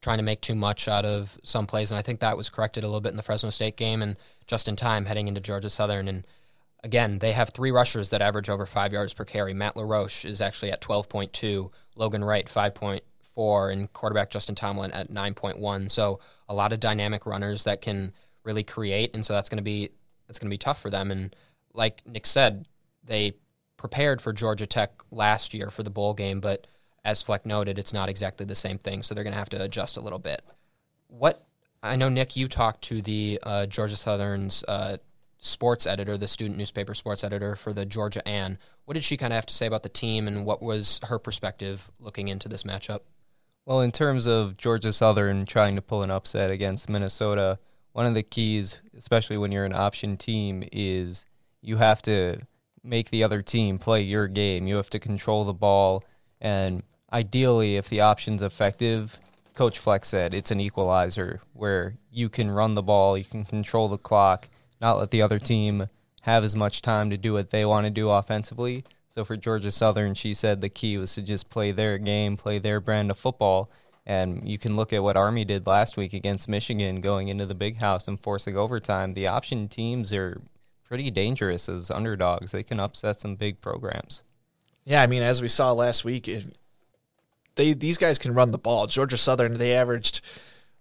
trying 0.00 0.18
to 0.18 0.24
make 0.24 0.40
too 0.40 0.54
much 0.54 0.88
out 0.88 1.04
of 1.04 1.38
some 1.42 1.66
plays, 1.66 1.90
and 1.90 1.98
I 1.98 2.02
think 2.02 2.20
that 2.20 2.36
was 2.36 2.50
corrected 2.50 2.82
a 2.82 2.88
little 2.88 3.00
bit 3.00 3.10
in 3.10 3.16
the 3.16 3.22
Fresno 3.22 3.50
State 3.50 3.76
game 3.76 4.02
and 4.02 4.16
just 4.46 4.68
in 4.68 4.76
time 4.76 5.06
heading 5.06 5.28
into 5.28 5.40
Georgia 5.40 5.70
Southern. 5.70 6.08
And 6.08 6.26
again, 6.82 7.20
they 7.20 7.32
have 7.32 7.50
three 7.50 7.70
rushers 7.70 8.10
that 8.10 8.22
average 8.22 8.48
over 8.48 8.66
five 8.66 8.92
yards 8.92 9.14
per 9.14 9.24
carry. 9.24 9.54
Matt 9.54 9.76
LaRoche 9.76 10.24
is 10.24 10.40
actually 10.40 10.72
at 10.72 10.80
12.2, 10.80 11.70
Logan 11.94 12.24
Wright 12.24 12.46
5.4, 12.46 13.72
and 13.72 13.92
quarterback 13.92 14.30
Justin 14.30 14.56
Tomlin 14.56 14.90
at 14.90 15.10
9.1. 15.10 15.90
So 15.90 16.18
a 16.48 16.54
lot 16.54 16.72
of 16.72 16.80
dynamic 16.80 17.26
runners 17.26 17.64
that 17.64 17.80
can– 17.80 18.12
really 18.48 18.64
create, 18.64 19.14
and 19.14 19.24
so 19.24 19.34
that's 19.34 19.50
going 19.50 19.58
to 19.58 19.62
be 19.62 19.90
that's 20.26 20.38
going 20.38 20.48
to 20.48 20.54
be 20.54 20.58
tough 20.58 20.80
for 20.80 20.90
them. 20.90 21.10
And 21.10 21.36
like 21.74 22.02
Nick 22.06 22.26
said, 22.26 22.66
they 23.04 23.34
prepared 23.76 24.20
for 24.20 24.32
Georgia 24.32 24.66
Tech 24.66 24.90
last 25.10 25.54
year 25.54 25.70
for 25.70 25.82
the 25.82 25.90
bowl 25.90 26.14
game, 26.14 26.40
but 26.40 26.66
as 27.04 27.22
Fleck 27.22 27.46
noted, 27.46 27.78
it's 27.78 27.92
not 27.92 28.08
exactly 28.08 28.44
the 28.44 28.54
same 28.54 28.78
thing, 28.78 29.02
so 29.02 29.14
they're 29.14 29.24
going 29.24 29.32
to 29.32 29.38
have 29.38 29.50
to 29.50 29.62
adjust 29.62 29.96
a 29.96 30.00
little 30.00 30.18
bit. 30.18 30.42
What 31.06 31.46
I 31.82 31.96
know, 31.96 32.08
Nick, 32.08 32.36
you 32.36 32.48
talked 32.48 32.82
to 32.84 33.00
the 33.00 33.38
uh, 33.42 33.66
Georgia 33.66 33.96
Southern's 33.96 34.64
uh, 34.66 34.96
sports 35.38 35.86
editor, 35.86 36.18
the 36.18 36.26
student 36.26 36.58
newspaper 36.58 36.94
sports 36.94 37.22
editor 37.22 37.54
for 37.54 37.72
the 37.72 37.86
George-Anne. 37.86 38.58
What 38.84 38.94
did 38.94 39.04
she 39.04 39.16
kind 39.16 39.32
of 39.32 39.36
have 39.36 39.46
to 39.46 39.54
say 39.54 39.66
about 39.66 39.84
the 39.84 39.88
team, 39.88 40.26
and 40.26 40.44
what 40.44 40.60
was 40.60 41.00
her 41.04 41.18
perspective 41.18 41.90
looking 42.00 42.28
into 42.28 42.48
this 42.48 42.64
matchup? 42.64 43.00
Well, 43.64 43.80
in 43.80 43.92
terms 43.92 44.26
of 44.26 44.56
Georgia 44.56 44.92
Southern 44.92 45.44
trying 45.44 45.76
to 45.76 45.82
pull 45.82 46.02
an 46.02 46.10
upset 46.10 46.50
against 46.50 46.88
Minnesota, 46.88 47.58
one 47.98 48.06
of 48.06 48.14
the 48.14 48.22
keys, 48.22 48.80
especially 48.96 49.36
when 49.36 49.50
you're 49.50 49.64
an 49.64 49.74
option 49.74 50.16
team, 50.16 50.62
is 50.70 51.26
you 51.60 51.78
have 51.78 52.00
to 52.00 52.38
make 52.84 53.10
the 53.10 53.24
other 53.24 53.42
team 53.42 53.76
play 53.76 54.00
your 54.00 54.28
game. 54.28 54.68
You 54.68 54.76
have 54.76 54.88
to 54.90 55.00
control 55.00 55.44
the 55.44 55.52
ball. 55.52 56.04
And 56.40 56.84
ideally, 57.12 57.74
if 57.74 57.88
the 57.88 58.00
option's 58.00 58.40
effective, 58.40 59.18
Coach 59.52 59.80
Fleck 59.80 60.04
said 60.04 60.32
it's 60.32 60.52
an 60.52 60.60
equalizer 60.60 61.40
where 61.54 61.96
you 62.08 62.28
can 62.28 62.52
run 62.52 62.76
the 62.76 62.84
ball, 62.84 63.18
you 63.18 63.24
can 63.24 63.44
control 63.44 63.88
the 63.88 63.98
clock, 63.98 64.46
not 64.80 65.00
let 65.00 65.10
the 65.10 65.20
other 65.20 65.40
team 65.40 65.88
have 66.20 66.44
as 66.44 66.54
much 66.54 66.82
time 66.82 67.10
to 67.10 67.16
do 67.16 67.32
what 67.32 67.50
they 67.50 67.64
want 67.64 67.84
to 67.86 67.90
do 67.90 68.10
offensively. 68.10 68.84
So 69.08 69.24
for 69.24 69.36
Georgia 69.36 69.72
Southern, 69.72 70.14
she 70.14 70.34
said 70.34 70.60
the 70.60 70.68
key 70.68 70.96
was 70.98 71.16
to 71.16 71.22
just 71.22 71.50
play 71.50 71.72
their 71.72 71.98
game, 71.98 72.36
play 72.36 72.60
their 72.60 72.78
brand 72.78 73.10
of 73.10 73.18
football. 73.18 73.68
And 74.08 74.48
you 74.48 74.56
can 74.56 74.74
look 74.74 74.94
at 74.94 75.02
what 75.02 75.18
Army 75.18 75.44
did 75.44 75.66
last 75.66 75.98
week 75.98 76.14
against 76.14 76.48
Michigan 76.48 77.02
going 77.02 77.28
into 77.28 77.44
the 77.44 77.54
big 77.54 77.76
house 77.76 78.08
and 78.08 78.18
forcing 78.18 78.56
overtime. 78.56 79.12
The 79.12 79.28
option 79.28 79.68
teams 79.68 80.14
are 80.14 80.40
pretty 80.82 81.10
dangerous 81.10 81.68
as 81.68 81.90
underdogs. 81.90 82.52
They 82.52 82.62
can 82.62 82.80
upset 82.80 83.20
some 83.20 83.36
big 83.36 83.60
programs. 83.60 84.22
Yeah, 84.86 85.02
I 85.02 85.06
mean, 85.06 85.22
as 85.22 85.42
we 85.42 85.48
saw 85.48 85.72
last 85.72 86.06
week, 86.06 86.26
it, 86.26 86.56
they 87.56 87.74
these 87.74 87.98
guys 87.98 88.18
can 88.18 88.32
run 88.32 88.50
the 88.50 88.58
ball. 88.58 88.86
Georgia 88.86 89.18
Southern, 89.18 89.58
they 89.58 89.74
averaged 89.74 90.22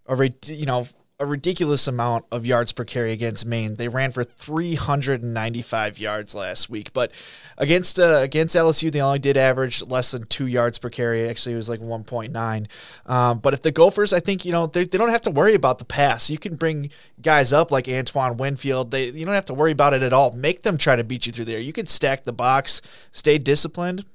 a 0.08 0.32
you 0.46 0.66
know 0.66 0.88
a 1.20 1.26
ridiculous 1.26 1.88
amount 1.88 2.26
of 2.32 2.46
yards 2.46 2.72
per 2.72 2.86
carry 2.86 3.12
against 3.12 3.44
Maine. 3.44 3.76
They 3.76 3.88
ran 3.88 4.12
for 4.12 4.24
395 4.24 5.98
yards 5.98 6.36
last 6.36 6.70
week, 6.70 6.94
but 6.94 7.12
against 7.58 8.00
uh, 8.00 8.20
against 8.22 8.56
LSU, 8.56 8.92
they 8.92 9.02
only 9.02 9.18
did 9.18 9.36
average 9.36 9.82
less 9.82 10.12
than 10.12 10.28
two 10.28 10.46
yards 10.46 10.78
per 10.78 10.92
carry. 10.92 11.28
Actually, 11.28 11.54
it 11.54 11.58
was 11.58 11.70
like 11.70 11.80
1.9. 11.80 12.68
Um, 13.12 13.40
but 13.40 13.56
if 13.56 13.64
the 13.64 13.72
Gophers, 13.72 14.14
I 14.14 14.20
think 14.20 14.46
you 14.46 14.52
know 14.52 14.68
they, 14.68 14.86
they 14.86 14.98
don't 15.00 15.10
have 15.10 15.24
to 15.24 15.32
worry 15.32 15.56
about 15.56 15.80
the 15.80 15.86
pass. 15.86 16.30
You 16.30 16.38
can 16.38 16.56
bring 16.56 16.92
guys 17.20 17.52
up 17.52 17.72
like 17.72 17.90
Antoine 17.90 18.38
Winfield. 18.38 18.92
They 18.92 19.08
you 19.08 19.26
don't 19.26 19.34
have 19.34 19.46
to 19.46 19.56
worry 19.56 19.72
about 19.72 19.96
it 19.96 20.04
at 20.04 20.14
all. 20.14 20.34
Make 20.34 20.62
them 20.62 20.78
try 20.78 20.96
to 20.96 21.04
beat 21.04 21.26
you 21.26 21.32
through 21.32 21.46
there. 21.46 21.60
You 21.60 21.74
can 21.74 21.88
stack 21.88 22.26
the 22.26 22.34
box, 22.34 22.82
stay 23.12 23.40
disciplined. 23.40 24.06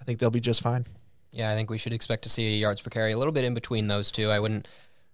I 0.00 0.04
think 0.04 0.18
they'll 0.18 0.30
be 0.30 0.40
just 0.40 0.62
fine. 0.62 0.86
Yeah, 1.30 1.50
I 1.50 1.54
think 1.54 1.68
we 1.68 1.76
should 1.76 1.92
expect 1.92 2.22
to 2.22 2.30
see 2.30 2.58
yards 2.58 2.80
per 2.80 2.88
carry 2.88 3.12
a 3.12 3.18
little 3.18 3.32
bit 3.32 3.44
in 3.44 3.52
between 3.52 3.88
those 3.88 4.10
two. 4.10 4.30
I 4.30 4.40
wouldn't 4.40 4.66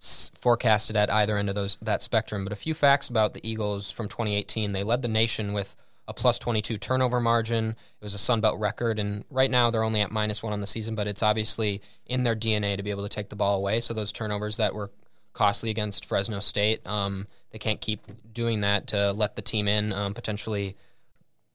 forecasted 0.04 0.96
at 0.96 1.12
either 1.12 1.36
end 1.38 1.48
of 1.48 1.54
those 1.54 1.78
that 1.80 2.02
spectrum. 2.02 2.44
But 2.44 2.52
a 2.52 2.56
few 2.56 2.74
facts 2.74 3.08
about 3.08 3.32
the 3.32 3.48
Eagles 3.48 3.90
from 3.90 4.08
2018: 4.08 4.72
they 4.72 4.84
led 4.84 5.02
the 5.02 5.08
nation 5.08 5.52
with 5.52 5.76
a 6.06 6.12
plus 6.14 6.38
22 6.38 6.78
turnover 6.78 7.20
margin. 7.20 7.70
It 7.70 8.04
was 8.04 8.14
a 8.14 8.18
Sun 8.18 8.40
Belt 8.40 8.58
record, 8.58 8.98
and 8.98 9.24
right 9.30 9.50
now 9.50 9.70
they're 9.70 9.84
only 9.84 10.00
at 10.00 10.10
minus 10.10 10.42
one 10.42 10.52
on 10.52 10.60
the 10.60 10.66
season. 10.66 10.94
But 10.94 11.06
it's 11.06 11.22
obviously 11.22 11.80
in 12.06 12.24
their 12.24 12.36
DNA 12.36 12.76
to 12.76 12.82
be 12.82 12.90
able 12.90 13.04
to 13.04 13.08
take 13.08 13.30
the 13.30 13.36
ball 13.36 13.56
away. 13.56 13.80
So 13.80 13.94
those 13.94 14.12
turnovers 14.12 14.58
that 14.58 14.74
were 14.74 14.90
costly 15.32 15.70
against 15.70 16.06
Fresno 16.06 16.40
State, 16.40 16.86
um, 16.86 17.26
they 17.50 17.58
can't 17.58 17.80
keep 17.80 18.06
doing 18.32 18.60
that 18.60 18.86
to 18.88 19.12
let 19.12 19.36
the 19.36 19.42
team 19.42 19.66
in, 19.66 19.92
um, 19.92 20.14
potentially 20.14 20.76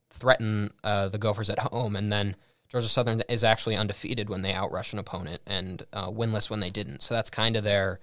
threaten 0.09 0.71
uh, 0.83 1.07
the 1.09 1.17
Gophers 1.17 1.49
at 1.49 1.59
home, 1.59 1.95
and 1.95 2.11
then. 2.11 2.35
Georgia 2.71 2.87
Southern 2.87 3.23
is 3.27 3.43
actually 3.43 3.75
undefeated 3.75 4.29
when 4.29 4.43
they 4.43 4.53
outrush 4.53 4.93
an 4.93 4.99
opponent 4.99 5.41
and 5.47 5.87
uh, 5.91 6.07
winless 6.07 6.51
when 6.51 6.59
they 6.59 6.69
didn't. 6.69 7.01
So 7.01 7.15
that's 7.15 7.31
kind 7.31 7.55
of 7.55 7.63
their 7.63 7.99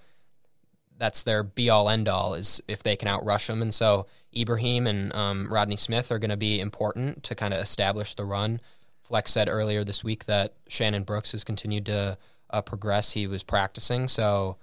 that's 0.98 1.22
their 1.22 1.42
be 1.42 1.70
all 1.70 1.88
end 1.88 2.08
all 2.08 2.34
is 2.34 2.60
if 2.68 2.82
they 2.82 2.96
can 2.96 3.08
outrush 3.08 3.46
them. 3.46 3.62
And 3.62 3.74
so 3.74 4.06
Ibrahim 4.36 4.86
and 4.86 5.14
um, 5.14 5.52
Rodney 5.52 5.76
Smith 5.76 6.10
are 6.10 6.18
going 6.18 6.30
to 6.30 6.36
be 6.36 6.60
important 6.60 7.22
to 7.24 7.34
kind 7.34 7.54
of 7.54 7.60
establish 7.60 8.14
the 8.14 8.24
run. 8.24 8.60
Fleck 9.02 9.28
said 9.28 9.48
earlier 9.48 9.84
this 9.84 10.02
week 10.02 10.24
that 10.24 10.54
Shannon 10.68 11.04
Brooks 11.04 11.32
has 11.32 11.44
continued 11.44 11.86
to 11.86 12.18
uh, 12.50 12.62
progress. 12.62 13.12
He 13.12 13.26
was 13.26 13.42
practicing, 13.42 14.08
so 14.08 14.56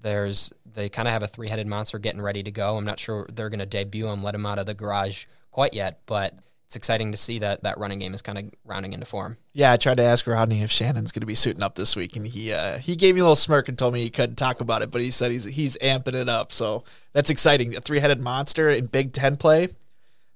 there's 0.00 0.52
they 0.74 0.88
kind 0.88 1.06
of 1.06 1.12
have 1.12 1.22
a 1.22 1.28
three 1.28 1.48
headed 1.48 1.66
monster 1.66 1.98
getting 1.98 2.20
ready 2.20 2.42
to 2.42 2.50
go. 2.50 2.76
I'm 2.76 2.84
not 2.84 2.98
sure 2.98 3.26
they're 3.32 3.50
going 3.50 3.60
to 3.60 3.66
debut 3.66 4.08
him, 4.08 4.22
let 4.22 4.34
him 4.34 4.46
out 4.46 4.58
of 4.58 4.66
the 4.66 4.74
garage 4.74 5.26
quite 5.50 5.74
yet, 5.74 6.00
but 6.06 6.34
it's 6.74 6.76
exciting 6.76 7.12
to 7.12 7.16
see 7.16 7.38
that 7.38 7.62
that 7.62 7.78
running 7.78 8.00
game 8.00 8.14
is 8.14 8.20
kind 8.20 8.36
of 8.36 8.50
rounding 8.64 8.94
into 8.94 9.06
form. 9.06 9.36
Yeah, 9.52 9.70
I 9.70 9.76
tried 9.76 9.98
to 9.98 10.02
ask 10.02 10.26
Rodney 10.26 10.60
if 10.62 10.72
Shannon's 10.72 11.12
going 11.12 11.20
to 11.20 11.26
be 11.26 11.36
suiting 11.36 11.62
up 11.62 11.76
this 11.76 11.94
week, 11.94 12.16
and 12.16 12.26
he 12.26 12.52
uh, 12.52 12.78
he 12.78 12.96
gave 12.96 13.14
me 13.14 13.20
a 13.20 13.24
little 13.24 13.36
smirk 13.36 13.68
and 13.68 13.78
told 13.78 13.94
me 13.94 14.02
he 14.02 14.10
couldn't 14.10 14.34
talk 14.34 14.60
about 14.60 14.82
it, 14.82 14.90
but 14.90 15.00
he 15.00 15.12
said 15.12 15.30
he's 15.30 15.44
he's 15.44 15.76
amping 15.78 16.14
it 16.14 16.28
up. 16.28 16.50
So 16.50 16.82
that's 17.12 17.30
exciting. 17.30 17.76
A 17.76 17.80
three 17.80 18.00
headed 18.00 18.20
monster 18.20 18.68
in 18.70 18.86
Big 18.86 19.12
Ten 19.12 19.36
play, 19.36 19.68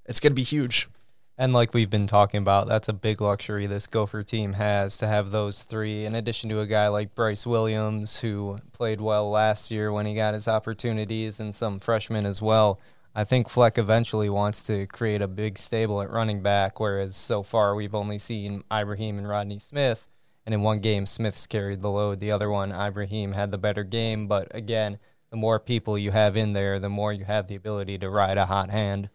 it's 0.07 0.21
going 0.21 0.31
to 0.31 0.37
be 0.37 0.45
huge. 0.45 0.89
And 1.37 1.53
like 1.53 1.75
we've 1.75 1.91
been 1.91 2.07
talking 2.07 2.39
about, 2.39 2.69
that's 2.69 2.89
a 2.89 2.93
big 2.93 3.21
luxury 3.21 3.67
this 3.67 3.89
Gopher 3.89 4.23
team 4.23 4.53
has 4.53 4.97
to 4.99 5.09
have 5.09 5.33
those 5.33 5.63
three, 5.63 6.05
in 6.05 6.15
addition 6.15 6.51
to 6.51 6.61
a 6.61 6.67
guy 6.67 6.87
like 6.87 7.17
Bryce 7.17 7.47
Williams, 7.47 8.21
who 8.21 8.59
played 8.73 9.01
well 9.01 9.29
last 9.29 9.73
year 9.73 9.93
when 9.93 10.07
he 10.07 10.15
got 10.15 10.35
his 10.35 10.47
opportunities, 10.47 11.41
and 11.41 11.53
some 11.53 11.81
freshmen 11.81 12.27
as 12.27 12.41
well. 12.41 12.79
I 13.19 13.25
think 13.25 13.49
Fleck 13.49 13.79
eventually 13.79 14.31
wants 14.31 14.63
to 14.63 14.87
create 14.87 15.21
a 15.21 15.27
big 15.27 15.59
stable 15.59 16.01
at 16.03 16.09
running 16.09 16.41
back, 16.41 16.79
whereas 16.79 17.17
so 17.17 17.43
far 17.43 17.75
we've 17.75 17.97
only 17.97 18.17
seen 18.17 18.63
Ibrahim 18.73 19.19
and 19.19 19.29
Rodney 19.29 19.59
Smith. 19.59 20.07
And 20.47 20.55
in 20.55 20.63
one 20.63 20.79
game, 20.79 21.05
Smith's 21.05 21.45
carried 21.45 21.83
the 21.83 21.91
load. 21.91 22.21
The 22.21 22.31
other 22.31 22.49
one, 22.49 22.71
Ibrahim 22.71 23.33
had 23.33 23.51
the 23.51 23.59
better 23.59 23.83
game. 23.83 24.29
But 24.29 24.55
again, 24.55 25.01
the 25.31 25.37
more 25.37 25.59
people 25.59 25.99
you 25.99 26.13
have 26.13 26.37
in 26.37 26.53
there, 26.53 26.79
the 26.79 26.89
more 26.89 27.13
you 27.13 27.25
have 27.25 27.49
the 27.49 27.57
ability 27.57 27.99
to 27.99 28.09
ride 28.09 28.39
a 28.39 28.47
hot 28.47 28.71
hand. 28.71 29.11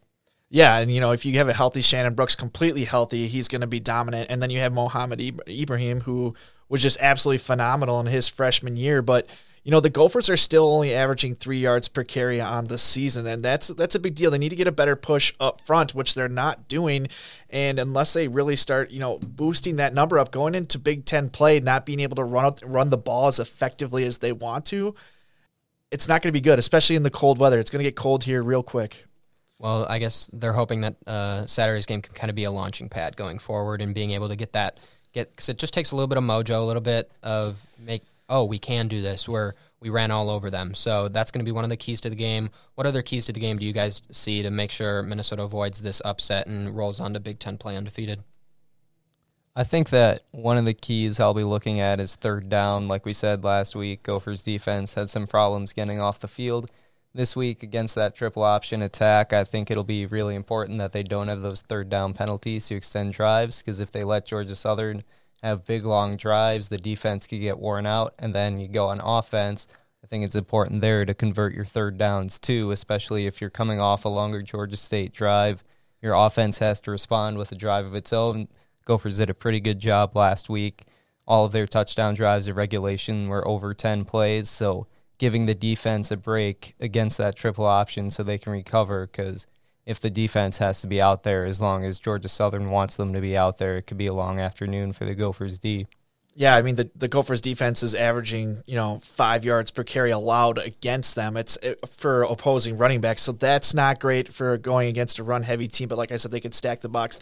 Yeah, 0.50 0.79
and 0.79 0.91
you 0.91 1.00
know 1.00 1.13
if 1.13 1.24
you 1.24 1.38
have 1.38 1.48
a 1.48 1.53
healthy 1.53 1.81
Shannon 1.81 2.13
Brooks, 2.13 2.36
completely 2.36 2.83
healthy, 2.83 3.29
he's 3.29 3.48
going 3.48 3.62
to 3.62 3.67
be 3.67 3.79
dominant. 3.79 4.29
And 4.29 4.43
then 4.43 4.50
you 4.50 4.60
have 4.60 4.74
Mohamed 4.74 5.48
Ibrahim, 5.48 6.01
who 6.01 6.36
was 6.67 6.81
just 6.81 6.98
absolutely 7.00 7.38
phenomenal 7.38 8.01
in 8.01 8.07
his 8.07 8.27
freshman 8.27 8.75
year. 8.75 9.01
But 9.01 9.29
you 9.63 9.72
know 9.72 9.79
the 9.79 9.89
Gophers 9.89 10.29
are 10.29 10.38
still 10.38 10.67
only 10.67 10.93
averaging 10.93 11.36
three 11.36 11.60
yards 11.60 11.88
per 11.88 12.03
carry 12.03 12.41
on 12.41 12.67
the 12.67 12.77
season, 12.77 13.25
and 13.25 13.43
that's 13.43 13.70
that's 13.70 13.96
a 13.96 14.00
big 14.00 14.15
deal. 14.15 14.29
They 14.29 14.38
need 14.38 14.50
to 14.50 14.58
get 14.58 14.67
a 14.67 14.74
better 14.74 14.98
push 14.98 15.34
up 15.39 15.62
front, 15.62 15.96
which 15.96 16.15
they're 16.15 16.27
not 16.27 16.67
doing. 16.67 17.08
And 17.50 17.79
unless 17.79 18.12
they 18.13 18.27
really 18.27 18.58
start, 18.58 18.91
you 18.91 19.00
know, 19.00 19.20
boosting 19.20 19.77
that 19.77 19.93
number 19.93 20.20
up, 20.20 20.32
going 20.32 20.53
into 20.53 20.77
Big 20.77 21.05
Ten 21.05 21.29
play, 21.29 21.62
not 21.62 21.86
being 21.86 22.01
able 22.01 22.17
to 22.17 22.24
run 22.25 22.53
run 22.63 22.89
the 22.89 22.98
ball 22.98 23.27
as 23.27 23.39
effectively 23.39 24.03
as 24.03 24.17
they 24.17 24.34
want 24.34 24.65
to, 24.67 24.96
it's 25.91 26.10
not 26.10 26.22
going 26.22 26.29
to 26.29 26.38
be 26.38 26.41
good, 26.41 26.60
especially 26.60 26.98
in 26.98 27.03
the 27.03 27.10
cold 27.10 27.39
weather. 27.39 27.58
It's 27.60 27.72
going 27.72 27.84
to 27.84 27.89
get 27.89 27.96
cold 27.96 28.25
here 28.25 28.43
real 28.43 28.63
quick. 28.63 29.05
Well, 29.60 29.86
I 29.88 30.00
guess 30.00 30.29
they're 30.34 30.51
hoping 30.51 30.82
that 30.82 30.96
uh, 31.08 31.46
Saturday's 31.46 31.86
game 31.86 32.01
can 32.01 32.13
kind 32.13 32.29
of 32.29 32.36
be 32.36 32.43
a 32.43 32.51
launching 32.51 32.89
pad 32.89 33.15
going 33.15 33.39
forward 33.39 33.82
and 33.82 33.96
being 33.96 34.12
able 34.12 34.27
to 34.27 34.36
get 34.36 34.51
that 34.53 34.77
get 35.13 35.32
because 35.32 35.48
it 35.48 35.58
just 35.58 35.74
takes 35.74 35.91
a 35.91 35.96
little 35.96 36.08
bit 36.08 36.17
of 36.17 36.24
mojo, 36.25 36.62
a 36.62 36.65
little 36.65 36.82
bit 36.82 37.10
of 37.22 37.65
make 37.79 38.03
oh, 38.30 38.46
we 38.46 38.60
can 38.60 38.88
do 38.88 39.01
this, 39.01 39.27
where 39.27 39.56
we 39.80 39.89
ran 39.89 40.12
all 40.12 40.30
over 40.30 40.50
them. 40.50 40.74
So 40.74 41.08
that's 41.10 41.32
going 41.32 41.44
to 41.44 41.50
be 41.50 41.51
one 41.51 41.63
of 41.63 41.70
the 41.70 41.77
keys 41.77 42.01
to 42.01 42.10
the 42.10 42.15
game. 42.15 42.50
What 42.75 42.88
other 42.88 43.01
keys 43.01 43.25
to 43.25 43.34
the 43.34 43.39
game 43.39 43.58
do 43.58 43.65
you 43.65 43.74
guys 43.74 44.01
see 44.12 44.42
to 44.42 44.50
make 44.50 44.72
sure 44.72 45.03
Minnesota 45.03 45.44
avoids 45.44 45.82
this 45.82 46.01
upset 46.06 46.48
and 46.48 46.75
rolls 46.75 47.00
on 47.00 47.13
to 47.13 47.20
Big 47.20 47.39
Ten 47.39 47.58
play 47.58 47.75
undefeated? 47.75 48.24
I 49.56 49.63
think 49.63 49.89
that 49.89 50.22
one 50.32 50.58
of 50.58 50.65
the 50.65 50.74
keys 50.74 51.20
I'll 51.20 51.36
be 51.36 51.44
looking 51.44 51.80
at 51.80 52.00
is 52.00 52.15
third 52.15 52.50
down. 52.50 52.88
Like 52.88 53.06
we 53.06 53.13
said 53.13 53.44
last 53.44 53.75
week, 53.75 54.01
Gophers 54.01 54.42
defense 54.42 54.96
had 54.96 55.10
some 55.10 55.27
problems 55.27 55.74
getting 55.74 56.01
off 56.01 56.20
the 56.20 56.27
field. 56.27 56.72
This 57.13 57.36
week 57.36 57.62
against 57.62 57.94
that 57.94 58.15
triple 58.15 58.42
option 58.42 58.82
attack, 58.82 59.34
I 59.34 59.44
think 59.44 59.70
it'll 59.70 59.84
be 59.84 60.08
really 60.08 60.34
important 60.34 60.80
that 60.80 60.94
they 60.94 61.03
don't 61.03 61.27
have 61.27 61.42
those 61.42 61.62
third 61.62 61.88
down 61.88 62.13
penalties 62.13 62.68
to 62.70 62.75
extend 62.75 63.13
drives 63.13 63.62
because 63.62 63.80
if 63.80 63.92
they 63.92 64.03
let 64.03 64.25
Georgia 64.25 64.56
Southern– 64.56 65.03
have 65.43 65.65
big 65.65 65.83
long 65.83 66.15
drives, 66.15 66.69
the 66.69 66.77
defense 66.77 67.27
could 67.27 67.41
get 67.41 67.59
worn 67.59 67.85
out, 67.85 68.13
and 68.17 68.33
then 68.33 68.59
you 68.59 68.67
go 68.67 68.88
on 68.88 69.01
offense. 69.03 69.67
I 70.03 70.07
think 70.07 70.23
it's 70.23 70.35
important 70.35 70.81
there 70.81 71.05
to 71.05 71.13
convert 71.13 71.53
your 71.53 71.65
third 71.65 71.97
downs 71.97 72.39
too, 72.39 72.71
especially 72.71 73.27
if 73.27 73.41
you're 73.41 73.50
coming 73.50 73.81
off 73.81 74.05
a 74.05 74.09
longer 74.09 74.41
Georgia 74.41 74.77
State 74.77 75.13
drive. 75.13 75.63
Your 76.01 76.13
offense 76.13 76.57
has 76.59 76.81
to 76.81 76.91
respond 76.91 77.38
with 77.38 77.51
a 77.51 77.55
drive 77.55 77.85
of 77.85 77.93
its 77.93 78.12
own. 78.12 78.47
Gophers 78.85 79.17
did 79.17 79.29
a 79.29 79.33
pretty 79.33 79.59
good 79.59 79.79
job 79.79 80.15
last 80.15 80.50
week. 80.50 80.83
All 81.27 81.45
of 81.45 81.51
their 81.51 81.67
touchdown 81.67 82.15
drives 82.15 82.47
of 82.47 82.57
regulation 82.57 83.27
were 83.27 83.47
over 83.47 83.73
10 83.73 84.03
plays, 84.05 84.50
so 84.50 84.88
giving 85.17 85.45
the 85.45 85.55
defense 85.55 86.12
a 86.12 86.17
break 86.17 86.75
against 86.79 87.17
that 87.17 87.35
triple 87.35 87.65
option 87.65 88.12
so 88.12 88.23
they 88.23 88.38
can 88.38 88.51
recover 88.51 89.07
because 89.07 89.47
if 89.85 89.99
the 89.99 90.09
defense 90.09 90.57
has 90.59 90.81
to 90.81 90.87
be 90.87 91.01
out 91.01 91.23
there 91.23 91.45
as 91.45 91.59
long 91.59 91.83
as 91.83 91.99
Georgia 91.99 92.29
Southern 92.29 92.69
wants 92.69 92.95
them 92.95 93.13
to 93.13 93.21
be 93.21 93.37
out 93.37 93.57
there. 93.57 93.77
It 93.77 93.83
could 93.83 93.97
be 93.97 94.07
a 94.07 94.13
long 94.13 94.39
afternoon 94.39 94.93
for 94.93 95.05
the 95.05 95.15
Gophers 95.15 95.59
D. 95.59 95.87
Yeah, 96.35 96.55
I 96.55 96.63
mean 96.63 96.75
the 96.77 96.89
the 96.95 97.07
Gophers 97.07 97.41
defense 97.41 97.83
is 97.83 97.93
averaging 97.93 98.63
you 98.65 98.73
know 98.73 98.99
five 99.03 99.45
yards 99.45 99.69
per 99.69 99.83
carry 99.83 100.09
allowed 100.09 100.57
against 100.57 101.15
them. 101.15 101.37
It's 101.37 101.57
it, 101.57 101.87
for 101.87 102.23
opposing 102.23 102.77
running 102.77 103.01
backs, 103.01 103.21
so 103.21 103.33
that's 103.33 103.75
not 103.75 103.99
great 103.99 104.33
for 104.33 104.57
going 104.57 104.89
against 104.89 105.19
a 105.19 105.23
run 105.23 105.43
heavy 105.43 105.67
team. 105.67 105.89
But 105.89 105.99
like 105.99 106.11
I 106.11 106.17
said, 106.17 106.31
they 106.31 106.39
could 106.39 106.55
stack 106.55 106.81
the 106.81 106.89
box. 106.89 107.19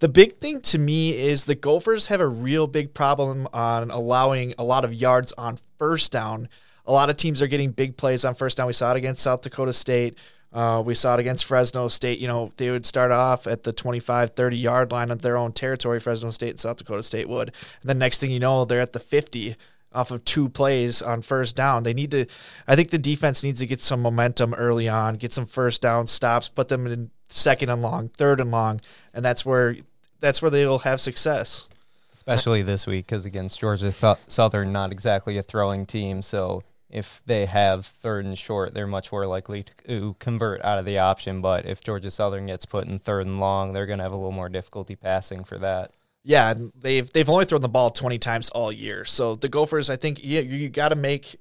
The 0.00 0.10
big 0.10 0.38
thing 0.40 0.60
to 0.62 0.78
me 0.78 1.16
is 1.16 1.44
the 1.44 1.54
Gophers 1.54 2.08
have 2.08 2.20
a 2.20 2.28
real 2.28 2.66
big 2.66 2.92
problem 2.92 3.48
on 3.54 3.90
allowing 3.90 4.52
a 4.58 4.64
lot 4.64 4.84
of 4.84 4.92
yards 4.92 5.32
on 5.38 5.58
first 5.78 6.12
down. 6.12 6.48
A 6.84 6.92
lot 6.92 7.08
of 7.08 7.16
teams 7.16 7.40
are 7.40 7.46
getting 7.46 7.70
big 7.70 7.96
plays 7.96 8.26
on 8.26 8.34
first 8.34 8.58
down. 8.58 8.66
We 8.66 8.74
saw 8.74 8.90
it 8.90 8.98
against 8.98 9.22
South 9.22 9.40
Dakota 9.40 9.72
State. 9.72 10.18
Uh, 10.52 10.82
we 10.84 10.94
saw 10.94 11.14
it 11.14 11.20
against 11.20 11.44
Fresno 11.44 11.88
State. 11.88 12.18
You 12.18 12.28
know, 12.28 12.52
they 12.56 12.70
would 12.70 12.84
start 12.84 13.12
off 13.12 13.46
at 13.46 13.62
the 13.62 13.72
25, 13.72 14.30
30 14.30 14.56
yard 14.56 14.92
line 14.92 15.10
of 15.10 15.22
their 15.22 15.36
own 15.36 15.52
territory, 15.52 16.00
Fresno 16.00 16.30
State 16.30 16.50
and 16.50 16.60
South 16.60 16.76
Dakota 16.76 17.02
State 17.02 17.28
would. 17.28 17.48
And 17.82 17.88
then 17.88 17.98
next 17.98 18.18
thing 18.18 18.30
you 18.30 18.40
know, 18.40 18.64
they're 18.64 18.80
at 18.80 18.92
the 18.92 19.00
50 19.00 19.56
off 19.92 20.10
of 20.10 20.24
two 20.24 20.48
plays 20.48 21.02
on 21.02 21.22
first 21.22 21.56
down. 21.56 21.82
They 21.82 21.94
need 21.94 22.10
to 22.12 22.26
I 22.66 22.76
think 22.76 22.90
the 22.90 22.98
defense 22.98 23.42
needs 23.42 23.60
to 23.60 23.66
get 23.66 23.80
some 23.80 24.02
momentum 24.02 24.54
early 24.54 24.88
on, 24.88 25.16
get 25.16 25.32
some 25.32 25.46
first 25.46 25.82
down 25.82 26.06
stops, 26.06 26.48
put 26.48 26.68
them 26.68 26.86
in 26.86 27.10
second 27.28 27.70
and 27.70 27.82
long, 27.82 28.08
third 28.08 28.40
and 28.40 28.50
long, 28.50 28.80
and 29.14 29.24
that's 29.24 29.44
where 29.44 29.76
that's 30.20 30.42
where 30.42 30.50
they'll 30.50 30.80
have 30.80 31.00
success. 31.00 31.68
Especially 32.12 32.62
this 32.62 32.86
week 32.86 33.06
because 33.06 33.24
against 33.24 33.58
Georgia 33.58 33.90
Southern, 33.90 34.72
not 34.72 34.92
exactly 34.92 35.38
a 35.38 35.42
throwing 35.42 35.86
team, 35.86 36.22
so 36.22 36.62
if 36.90 37.22
they 37.26 37.46
have 37.46 37.86
third 37.86 38.24
and 38.24 38.36
short, 38.36 38.74
they're 38.74 38.86
much 38.86 39.12
more 39.12 39.26
likely 39.26 39.64
to 39.86 40.16
convert 40.18 40.64
out 40.64 40.78
of 40.78 40.84
the 40.84 40.98
option. 40.98 41.40
But 41.40 41.66
if 41.66 41.80
Georgia 41.82 42.10
Southern 42.10 42.46
gets 42.46 42.66
put 42.66 42.86
in 42.86 42.98
third 42.98 43.26
and 43.26 43.40
long, 43.40 43.72
they're 43.72 43.86
going 43.86 43.98
to 43.98 44.02
have 44.02 44.12
a 44.12 44.16
little 44.16 44.32
more 44.32 44.48
difficulty 44.48 44.96
passing 44.96 45.44
for 45.44 45.58
that. 45.58 45.92
Yeah, 46.22 46.54
they've 46.74 47.10
they've 47.10 47.28
only 47.28 47.46
thrown 47.46 47.62
the 47.62 47.68
ball 47.68 47.90
twenty 47.90 48.18
times 48.18 48.50
all 48.50 48.70
year. 48.70 49.04
So 49.04 49.36
the 49.36 49.48
Gophers, 49.48 49.88
I 49.88 49.96
think, 49.96 50.20
yeah, 50.22 50.40
you, 50.40 50.56
you 50.56 50.68
got 50.68 50.88
to 50.88 50.96
make 50.96 51.36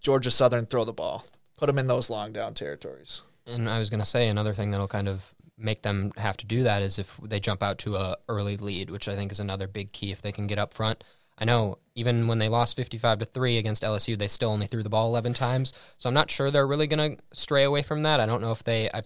Georgia 0.00 0.30
Southern 0.30 0.66
throw 0.66 0.84
the 0.84 0.92
ball, 0.92 1.24
put 1.58 1.66
them 1.66 1.78
in 1.78 1.88
those 1.88 2.10
long 2.10 2.32
down 2.32 2.54
territories. 2.54 3.22
And 3.46 3.68
I 3.68 3.78
was 3.78 3.90
going 3.90 4.00
to 4.00 4.06
say 4.06 4.28
another 4.28 4.54
thing 4.54 4.70
that'll 4.70 4.86
kind 4.86 5.08
of 5.08 5.34
make 5.58 5.82
them 5.82 6.12
have 6.16 6.36
to 6.38 6.46
do 6.46 6.62
that 6.62 6.82
is 6.82 6.98
if 6.98 7.18
they 7.22 7.40
jump 7.40 7.62
out 7.62 7.78
to 7.78 7.96
a 7.96 8.16
early 8.28 8.56
lead, 8.56 8.90
which 8.90 9.08
I 9.08 9.14
think 9.14 9.32
is 9.32 9.40
another 9.40 9.66
big 9.66 9.92
key. 9.92 10.12
If 10.12 10.22
they 10.22 10.32
can 10.32 10.46
get 10.46 10.58
up 10.58 10.72
front, 10.72 11.02
I 11.40 11.46
know 11.46 11.78
even 11.94 12.26
when 12.28 12.38
they 12.38 12.48
lost 12.48 12.76
55 12.76 13.18
to 13.20 13.24
3 13.24 13.56
against 13.58 13.82
LSU, 13.82 14.16
they 14.16 14.28
still 14.28 14.50
only 14.50 14.66
threw 14.66 14.82
the 14.82 14.90
ball 14.90 15.08
11 15.08 15.32
times. 15.34 15.72
So 15.98 16.08
I'm 16.08 16.14
not 16.14 16.30
sure 16.30 16.50
they're 16.50 16.66
really 16.66 16.86
going 16.86 17.16
to 17.16 17.22
stray 17.32 17.64
away 17.64 17.82
from 17.82 18.02
that. 18.02 18.20
I 18.20 18.26
don't 18.26 18.42
know 18.42 18.52
if 18.52 18.62
they 18.62 18.90
I, 18.92 19.02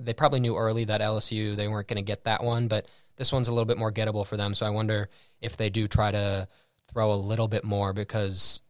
they 0.00 0.12
probably 0.12 0.40
knew 0.40 0.56
early 0.56 0.84
that 0.84 1.00
LSU 1.00 1.54
they 1.54 1.68
weren't 1.68 1.88
going 1.88 1.96
to 1.96 2.02
get 2.02 2.24
that 2.24 2.42
one, 2.42 2.66
but 2.68 2.86
this 3.16 3.32
one's 3.32 3.48
a 3.48 3.52
little 3.52 3.66
bit 3.66 3.78
more 3.78 3.92
gettable 3.92 4.26
for 4.26 4.36
them. 4.36 4.54
So 4.54 4.66
I 4.66 4.70
wonder 4.70 5.08
if 5.40 5.56
they 5.56 5.70
do 5.70 5.86
try 5.86 6.10
to 6.10 6.48
throw 6.88 7.12
a 7.12 7.14
little 7.14 7.48
bit 7.48 7.64
more 7.64 7.92
because 7.92 8.62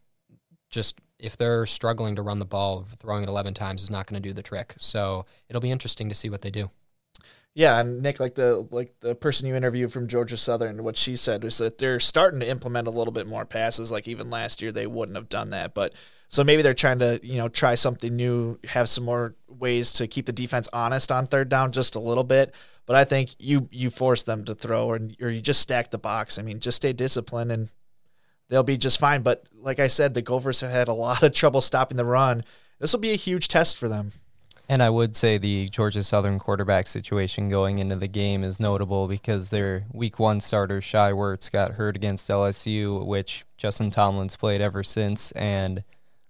just 0.69 0.99
if 1.19 1.35
they're 1.35 1.65
struggling 1.65 2.15
to 2.15 2.21
run 2.21 2.39
the 2.39 2.45
ball, 2.45 2.85
throwing 2.97 3.23
it 3.23 3.29
11 3.29 3.53
times 3.55 3.83
is 3.83 3.89
not 3.89 4.05
going 4.05 4.21
to 4.21 4.29
do 4.29 4.33
the 4.33 4.43
trick. 4.43 4.75
So 4.77 5.25
it'll 5.49 5.61
be 5.61 5.71
interesting 5.71 6.09
to 6.09 6.15
see 6.15 6.29
what 6.29 6.41
they 6.41 6.51
do. 6.51 6.69
Yeah, 7.57 7.79
and 7.79 8.03
Nick, 8.03 8.19
like 8.19 8.35
the 8.35 8.67
like 8.69 8.99
the 8.99 9.15
person 9.15 9.47
you 9.47 9.55
interviewed 9.55 9.91
from 9.91 10.07
Georgia 10.07 10.37
Southern, 10.37 10.83
what 10.83 10.95
she 10.95 11.15
said 11.15 11.43
was 11.43 11.57
that 11.57 11.79
they're 11.79 11.99
starting 11.99 12.39
to 12.41 12.47
implement 12.47 12.87
a 12.87 12.91
little 12.91 13.11
bit 13.11 13.25
more 13.25 13.45
passes. 13.45 13.91
Like 13.91 14.07
even 14.07 14.29
last 14.29 14.61
year, 14.61 14.71
they 14.71 14.85
wouldn't 14.85 15.15
have 15.15 15.27
done 15.27 15.49
that, 15.49 15.73
but 15.73 15.91
so 16.29 16.43
maybe 16.43 16.61
they're 16.61 16.75
trying 16.75 16.99
to 16.99 17.19
you 17.23 17.39
know 17.39 17.49
try 17.49 17.73
something 17.73 18.15
new, 18.15 18.59
have 18.65 18.87
some 18.89 19.05
more 19.05 19.33
ways 19.47 19.91
to 19.93 20.05
keep 20.05 20.27
the 20.27 20.31
defense 20.33 20.69
honest 20.71 21.11
on 21.11 21.25
third 21.25 21.49
down 21.49 21.71
just 21.71 21.95
a 21.95 21.99
little 21.99 22.23
bit. 22.23 22.53
But 22.85 22.95
I 22.95 23.05
think 23.05 23.31
you 23.39 23.67
you 23.71 23.89
force 23.89 24.21
them 24.21 24.45
to 24.45 24.53
throw, 24.53 24.85
or 24.85 24.99
or 25.19 25.31
you 25.31 25.41
just 25.41 25.61
stack 25.61 25.89
the 25.89 25.97
box. 25.97 26.37
I 26.37 26.43
mean, 26.43 26.59
just 26.59 26.77
stay 26.77 26.93
disciplined, 26.93 27.51
and 27.51 27.69
they'll 28.49 28.61
be 28.61 28.77
just 28.77 28.99
fine. 28.99 29.23
But 29.23 29.47
like 29.55 29.79
I 29.79 29.87
said, 29.87 30.13
the 30.13 30.21
Gophers 30.21 30.61
have 30.61 30.69
had 30.69 30.89
a 30.89 30.93
lot 30.93 31.23
of 31.23 31.33
trouble 31.33 31.61
stopping 31.61 31.97
the 31.97 32.05
run. 32.05 32.43
This 32.77 32.93
will 32.93 32.99
be 32.99 33.13
a 33.13 33.15
huge 33.15 33.47
test 33.47 33.77
for 33.77 33.89
them. 33.89 34.11
And 34.69 34.83
I 34.83 34.89
would 34.89 35.15
say 35.15 35.37
the 35.37 35.69
Georgia 35.69 36.03
Southern 36.03 36.39
quarterback 36.39 36.87
situation 36.87 37.47
going 37.47 37.79
into 37.79 37.95
the 37.95 38.07
game 38.07 38.43
is 38.43 38.59
notable 38.59 39.07
because 39.07 39.47
their 39.47 39.85
week 39.93 40.19
one 40.19 40.41
starter, 40.41 40.81
Shai 40.81 41.13
Werts, 41.13 41.49
got 41.49 41.73
hurt 41.73 41.95
against 41.95 42.29
LSU, 42.29 43.05
which 43.05 43.45
Justin 43.55 43.91
Tomlin's 43.91 44.35
played 44.35 44.59
ever 44.59 44.83
since. 44.83 45.31
And 45.31 45.83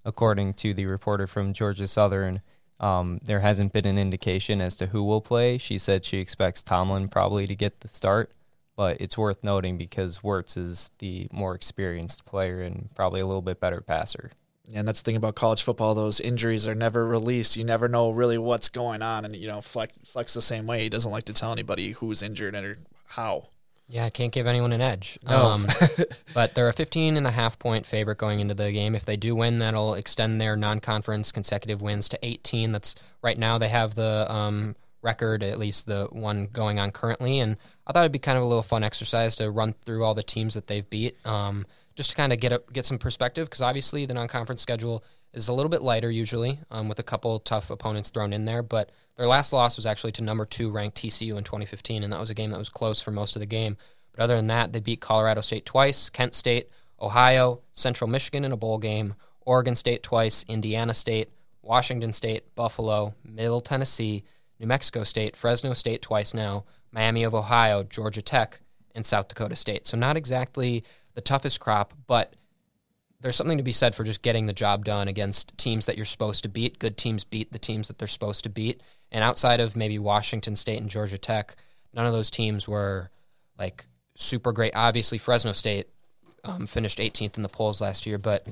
according 0.05 0.53
to 0.55 0.75
the 0.75 0.85
reporter 0.85 1.25
from 1.25 1.51
Georgia 1.51 1.87
Southern, 1.87 2.41
um, 2.79 3.19
there 3.23 3.39
hasn't 3.39 3.73
been 3.73 3.87
an 3.87 3.97
indication 3.97 4.61
as 4.61 4.75
to 4.75 4.87
who 4.87 5.03
will 5.03 5.21
play. 5.21 5.57
She 5.57 5.79
said 5.79 6.05
she 6.05 6.19
expects 6.19 6.61
Tomlin 6.61 7.07
probably 7.07 7.47
to 7.47 7.55
get 7.55 7.79
the 7.79 7.87
start, 7.87 8.31
but 8.75 9.01
it's 9.01 9.17
worth 9.17 9.43
noting 9.43 9.79
because 9.79 10.19
Werts 10.19 10.55
is 10.55 10.91
the 10.99 11.27
more 11.31 11.55
experienced 11.55 12.25
player 12.25 12.61
and 12.61 12.89
probably 12.93 13.19
a 13.19 13.25
little 13.25 13.41
bit 13.41 13.59
better 13.59 13.81
passer. 13.81 14.29
And 14.73 14.87
that's 14.87 15.01
the 15.01 15.05
thing 15.05 15.15
about 15.15 15.35
college 15.35 15.63
football; 15.63 15.95
those 15.95 16.19
injuries 16.19 16.67
are 16.67 16.75
never 16.75 17.05
released. 17.05 17.55
You 17.55 17.63
never 17.63 17.87
know 17.87 18.11
really 18.11 18.37
what's 18.37 18.69
going 18.69 19.01
on. 19.01 19.23
And 19.25 19.35
you 19.35 19.47
know, 19.47 19.61
flex 19.61 19.93
Fleck's 20.05 20.33
the 20.33 20.41
same 20.41 20.67
way. 20.67 20.81
He 20.83 20.89
doesn't 20.89 21.11
like 21.11 21.25
to 21.25 21.33
tell 21.33 21.51
anybody 21.51 21.91
who's 21.91 22.21
injured 22.21 22.55
or 22.55 22.77
how. 23.05 23.47
Yeah, 23.89 24.03
I 24.03 24.09
can't 24.09 24.33
give 24.33 24.47
anyone 24.47 24.73
an 24.73 24.81
edge. 24.81 25.17
No. 25.25 25.45
Um, 25.45 25.67
but 26.33 26.55
they're 26.55 26.67
a 26.67 26.73
15 26.73 27.15
and 27.15 27.25
a 27.25 27.31
half 27.31 27.57
point 27.57 27.85
favorite 27.85 28.17
going 28.17 28.41
into 28.41 28.53
the 28.53 28.71
game. 28.71 28.95
If 28.95 29.05
they 29.05 29.15
do 29.15 29.33
win, 29.33 29.59
that'll 29.59 29.93
extend 29.93 30.41
their 30.41 30.57
non-conference 30.57 31.31
consecutive 31.31 31.81
wins 31.81 32.09
to 32.09 32.19
18. 32.21 32.73
That's 32.73 32.95
right 33.21 33.37
now 33.37 33.57
they 33.57 33.69
have 33.69 33.95
the 33.95 34.29
um, 34.29 34.75
record, 35.01 35.41
at 35.41 35.57
least 35.57 35.87
the 35.87 36.07
one 36.11 36.49
going 36.51 36.79
on 36.79 36.91
currently. 36.91 37.39
And 37.39 37.55
I 37.85 37.93
thought 37.93 38.01
it'd 38.01 38.11
be 38.11 38.19
kind 38.19 38.37
of 38.37 38.43
a 38.43 38.47
little 38.47 38.61
fun 38.61 38.83
exercise 38.83 39.37
to 39.37 39.49
run 39.49 39.73
through 39.85 40.03
all 40.03 40.13
the 40.13 40.23
teams 40.23 40.55
that 40.55 40.67
they've 40.67 40.89
beat. 40.89 41.25
Um, 41.25 41.65
just 41.97 42.11
to 42.11 42.15
kind 42.15 42.31
of 42.31 42.39
get 42.39 42.53
a, 42.53 42.61
get 42.71 42.85
some 42.85 42.99
perspective 42.99 43.47
because 43.49 43.61
obviously 43.61 44.05
the 44.05 44.13
non-conference 44.13 44.61
schedule 44.61 45.03
is 45.33 45.49
a 45.49 45.53
little 45.53 45.69
bit 45.69 45.81
lighter 45.81 46.09
usually 46.09 46.59
um, 46.71 46.87
with 46.87 46.99
a 46.99 47.03
couple 47.03 47.37
tough 47.39 47.69
opponents 47.69 48.11
thrown 48.11 48.31
in 48.31 48.45
there 48.45 48.63
but 48.63 48.91
their 49.17 49.27
last 49.27 49.51
loss 49.51 49.75
was 49.75 49.85
actually 49.85 50.11
to 50.11 50.23
number 50.23 50.45
two 50.45 50.71
ranked 50.71 50.95
tcu 50.95 51.35
in 51.37 51.43
2015 51.43 52.03
and 52.03 52.13
that 52.13 52.19
was 52.19 52.29
a 52.29 52.35
game 52.35 52.51
that 52.51 52.59
was 52.59 52.69
close 52.69 53.01
for 53.01 53.11
most 53.11 53.35
of 53.35 53.39
the 53.41 53.45
game. 53.45 53.75
But 54.13 54.23
other 54.23 54.35
than 54.35 54.47
that 54.47 54.71
they 54.71 54.79
beat 54.79 55.01
colorado 55.01 55.41
state 55.41 55.65
twice 55.65 56.09
kent 56.09 56.33
state 56.33 56.69
ohio 57.01 57.61
central 57.73 58.09
michigan 58.09 58.45
in 58.45 58.51
a 58.51 58.57
bowl 58.57 58.77
game 58.77 59.15
oregon 59.41 59.75
state 59.75 60.03
twice 60.03 60.45
indiana 60.47 60.93
state 60.93 61.29
washington 61.61 62.13
state 62.13 62.55
buffalo 62.55 63.13
middle 63.23 63.61
tennessee 63.61 64.23
new 64.59 64.67
mexico 64.67 65.03
state 65.03 65.35
fresno 65.35 65.73
state 65.73 66.01
twice 66.01 66.33
now 66.33 66.63
miami 66.91 67.23
of 67.23 67.35
ohio 67.35 67.83
georgia 67.83 68.21
tech 68.21 68.61
and 68.97 69.05
south 69.05 69.29
dakota 69.29 69.55
state. 69.55 69.87
So 69.87 69.95
not 69.95 70.17
exactly 70.17 70.83
the 71.17 71.21
toughest 71.21 71.59
crop, 71.59 71.95
but 72.05 72.35
there's 73.21 73.35
something 73.35 73.57
to 73.57 73.63
be 73.63 73.71
said 73.71 73.95
for 73.95 74.03
just 74.03 74.21
getting 74.21 74.45
the 74.45 74.53
job 74.53 74.85
done 74.85 75.07
against 75.07 75.57
teams 75.57 75.87
that 75.87 75.97
you're 75.97 76.05
supposed 76.05 76.43
to 76.43 76.47
beat. 76.47 76.77
Good 76.77 76.95
teams 76.95 77.23
beat 77.23 77.51
the 77.51 77.57
teams 77.57 77.87
that 77.87 77.97
they're 77.97 78.07
supposed 78.07 78.43
to 78.43 78.49
beat. 78.49 78.83
And 79.11 79.23
outside 79.23 79.59
of 79.59 79.75
maybe 79.75 79.97
Washington 79.97 80.55
State 80.55 80.79
and 80.79 80.91
Georgia 80.91 81.17
Tech, 81.17 81.55
none 81.91 82.05
of 82.05 82.13
those 82.13 82.29
teams 82.29 82.67
were 82.67 83.09
like 83.57 83.87
super 84.13 84.51
great. 84.51 84.73
Obviously, 84.75 85.17
Fresno 85.17 85.53
State 85.53 85.87
um, 86.43 86.67
finished 86.67 86.99
18th 86.99 87.35
in 87.35 87.41
the 87.41 87.49
polls 87.49 87.81
last 87.81 88.05
year, 88.05 88.19
but 88.19 88.45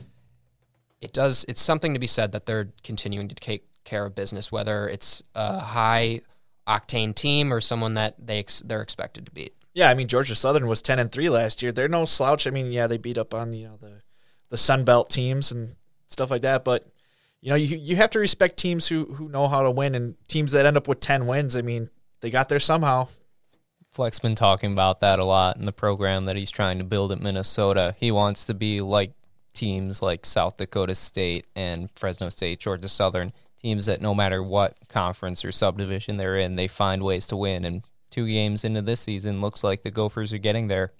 it 1.01 1.13
does. 1.13 1.45
It's 1.47 1.61
something 1.61 1.93
to 1.93 1.99
be 1.99 2.07
said 2.07 2.31
that 2.31 2.47
they're 2.47 2.69
continuing 2.83 3.27
to 3.27 3.35
take 3.35 3.67
care 3.83 4.07
of 4.07 4.15
business, 4.15 4.51
whether 4.51 4.89
it's 4.89 5.21
a 5.35 5.59
high 5.59 6.21
octane 6.67 7.13
team 7.13 7.53
or 7.53 7.61
someone 7.61 7.93
that 7.93 8.15
they 8.17 8.39
ex- 8.39 8.63
they're 8.65 8.81
expected 8.81 9.27
to 9.27 9.31
beat. 9.31 9.53
Yeah, 9.75 9.89
I 9.89 9.93
mean 9.93 10.07
Georgia 10.07 10.35
Southern 10.35 10.67
was 10.67 10.81
ten 10.81 10.99
and 10.99 11.11
three 11.11 11.29
last 11.29 11.61
year. 11.61 11.71
They're 11.71 11.89
no 11.89 12.05
slouch. 12.05 12.47
I 12.47 12.49
mean, 12.49 12.71
yeah, 12.71 12.87
they 12.87 12.97
beat 12.97 13.17
up 13.17 13.33
on 13.33 13.53
you 13.53 13.67
know 13.67 13.77
the 13.79 14.01
the 14.49 14.57
Sun 14.57 14.85
Belt 14.85 15.09
teams 15.09 15.51
and 15.51 15.75
stuff 16.07 16.31
like 16.31 16.41
that, 16.43 16.63
but 16.63 16.85
you 17.41 17.49
know 17.49 17.55
you 17.55 17.77
you 17.77 17.97
have 17.97 18.09
to 18.11 18.19
respect 18.19 18.57
teams 18.57 18.87
who 18.87 19.05
who 19.05 19.27
know 19.27 19.49
how 19.49 19.61
to 19.61 19.69
win 19.69 19.93
and 19.93 20.15
teams 20.29 20.53
that 20.53 20.65
end 20.65 20.77
up 20.77 20.87
with 20.87 21.01
ten 21.01 21.27
wins. 21.27 21.57
I 21.57 21.61
mean, 21.61 21.89
they 22.21 22.29
got 22.29 22.47
there 22.47 22.59
somehow. 22.59 23.09
Fleck's 23.91 24.19
been 24.19 24.35
talking 24.35 24.71
about 24.71 25.01
that 25.01 25.19
a 25.19 25.25
lot 25.25 25.57
in 25.57 25.65
the 25.65 25.71
program 25.73 26.25
that 26.25 26.37
he's 26.37 26.51
trying 26.51 26.77
to 26.79 26.83
build 26.85 27.11
at 27.11 27.21
Minnesota. 27.21 27.95
He 27.99 28.11
wants 28.11 28.45
to 28.45 28.53
be 28.53 28.79
like 28.79 29.11
teams 29.53 30.01
like 30.01 30.25
South 30.25 30.55
Dakota 30.55 30.95
State 30.95 31.47
and 31.55 31.89
Fresno 31.95 32.29
State, 32.29 32.59
Georgia 32.59 32.89
Southern, 32.89 33.33
teams 33.61 33.87
that 33.87 34.01
no 34.01 34.13
matter 34.13 34.41
what 34.41 34.77
conference 34.87 35.43
or 35.43 35.51
subdivision 35.51 36.17
they're 36.17 36.37
in, 36.37 36.55
they 36.55 36.67
find 36.67 37.03
ways 37.03 37.27
to 37.27 37.37
win 37.37 37.65
and 37.65 37.83
two 38.15 38.25
games 38.27 38.63
into 38.63 38.81
this 38.81 39.01
season, 39.01 39.41
looks 39.41 39.61
like 39.61 39.83
the 39.83 39.91
Gophers 39.91 40.31
are 40.31 40.37
getting 40.37 40.69
there. 40.69 40.93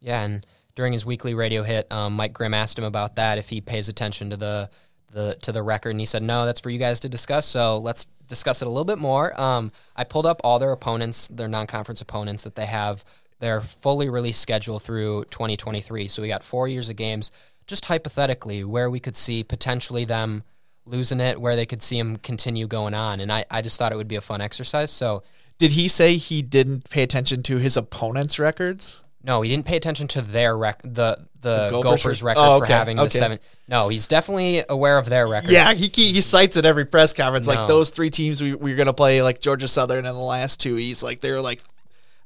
Yeah, 0.00 0.22
and 0.22 0.46
during 0.74 0.94
his 0.94 1.04
weekly 1.04 1.34
radio 1.34 1.62
hit, 1.62 1.92
um, 1.92 2.14
Mike 2.14 2.32
Grimm 2.32 2.54
asked 2.54 2.78
him 2.78 2.84
about 2.84 3.16
that 3.16 3.36
if 3.36 3.50
he 3.50 3.60
pays 3.60 3.88
attention 3.88 4.30
to 4.30 4.36
the 4.36 4.70
the 5.12 5.36
to 5.42 5.52
the 5.52 5.62
record, 5.62 5.90
and 5.90 6.00
he 6.00 6.06
said, 6.06 6.22
"No, 6.22 6.46
that's 6.46 6.60
for 6.60 6.70
you 6.70 6.78
guys 6.78 7.00
to 7.00 7.08
discuss." 7.08 7.44
So 7.46 7.78
let's 7.78 8.06
discuss 8.26 8.62
it 8.62 8.66
a 8.66 8.70
little 8.70 8.86
bit 8.86 8.98
more. 8.98 9.38
Um, 9.38 9.72
I 9.94 10.04
pulled 10.04 10.24
up 10.24 10.40
all 10.42 10.58
their 10.58 10.72
opponents, 10.72 11.28
their 11.28 11.48
non-conference 11.48 12.00
opponents 12.00 12.44
that 12.44 12.56
they 12.56 12.66
have. 12.66 13.04
Their 13.40 13.60
fully 13.60 14.08
released 14.08 14.40
schedule 14.40 14.78
through 14.78 15.24
2023. 15.26 16.08
So 16.08 16.22
we 16.22 16.28
got 16.28 16.42
four 16.42 16.66
years 16.66 16.88
of 16.88 16.96
games. 16.96 17.30
Just 17.66 17.84
hypothetically, 17.84 18.64
where 18.64 18.88
we 18.88 19.00
could 19.00 19.16
see 19.16 19.44
potentially 19.44 20.06
them 20.06 20.44
losing 20.86 21.20
it, 21.20 21.40
where 21.40 21.56
they 21.56 21.66
could 21.66 21.82
see 21.82 21.98
them 21.98 22.16
continue 22.16 22.66
going 22.66 22.94
on, 22.94 23.20
and 23.20 23.30
I, 23.30 23.44
I 23.50 23.60
just 23.60 23.78
thought 23.78 23.92
it 23.92 23.96
would 23.96 24.08
be 24.08 24.16
a 24.16 24.22
fun 24.22 24.40
exercise. 24.40 24.90
So 24.90 25.22
did 25.58 25.72
he 25.72 25.88
say 25.88 26.16
he 26.16 26.42
didn't 26.42 26.90
pay 26.90 27.02
attention 27.02 27.42
to 27.44 27.58
his 27.58 27.76
opponent's 27.76 28.38
records? 28.38 29.02
No, 29.22 29.40
he 29.40 29.48
didn't 29.48 29.64
pay 29.64 29.76
attention 29.76 30.06
to 30.08 30.22
their 30.22 30.56
rec- 30.56 30.82
the 30.82 31.26
the, 31.40 31.68
The 31.68 31.70
Gophers 31.70 31.82
Gophers, 31.82 32.22
record 32.22 32.40
Oh, 32.40 32.58
for 32.58 32.64
okay, 32.64 32.72
having 32.72 32.96
the 32.96 33.08
seven. 33.08 33.38
No, 33.68 33.88
he's 33.88 34.06
definitely 34.06 34.64
aware 34.68 34.98
of 34.98 35.08
their 35.08 35.26
record. 35.26 35.50
Yeah, 35.50 35.74
he 35.74 35.88
he, 35.88 36.20
cites 36.20 36.56
at 36.56 36.64
every 36.64 36.84
press 36.84 37.12
conference 37.12 37.46
like 37.46 37.68
those 37.68 37.90
three 37.90 38.10
teams 38.10 38.42
we, 38.42 38.54
we 38.54 38.70
were 38.70 38.76
gonna 38.76 38.92
play 38.92 39.22
like 39.22 39.40
Georgia 39.40 39.68
Southern 39.68 40.06
and 40.06 40.16
the 40.16 40.20
last 40.20 40.60
two. 40.60 40.76
He's 40.76 41.02
like 41.02 41.20
they're 41.20 41.40
like 41.40 41.62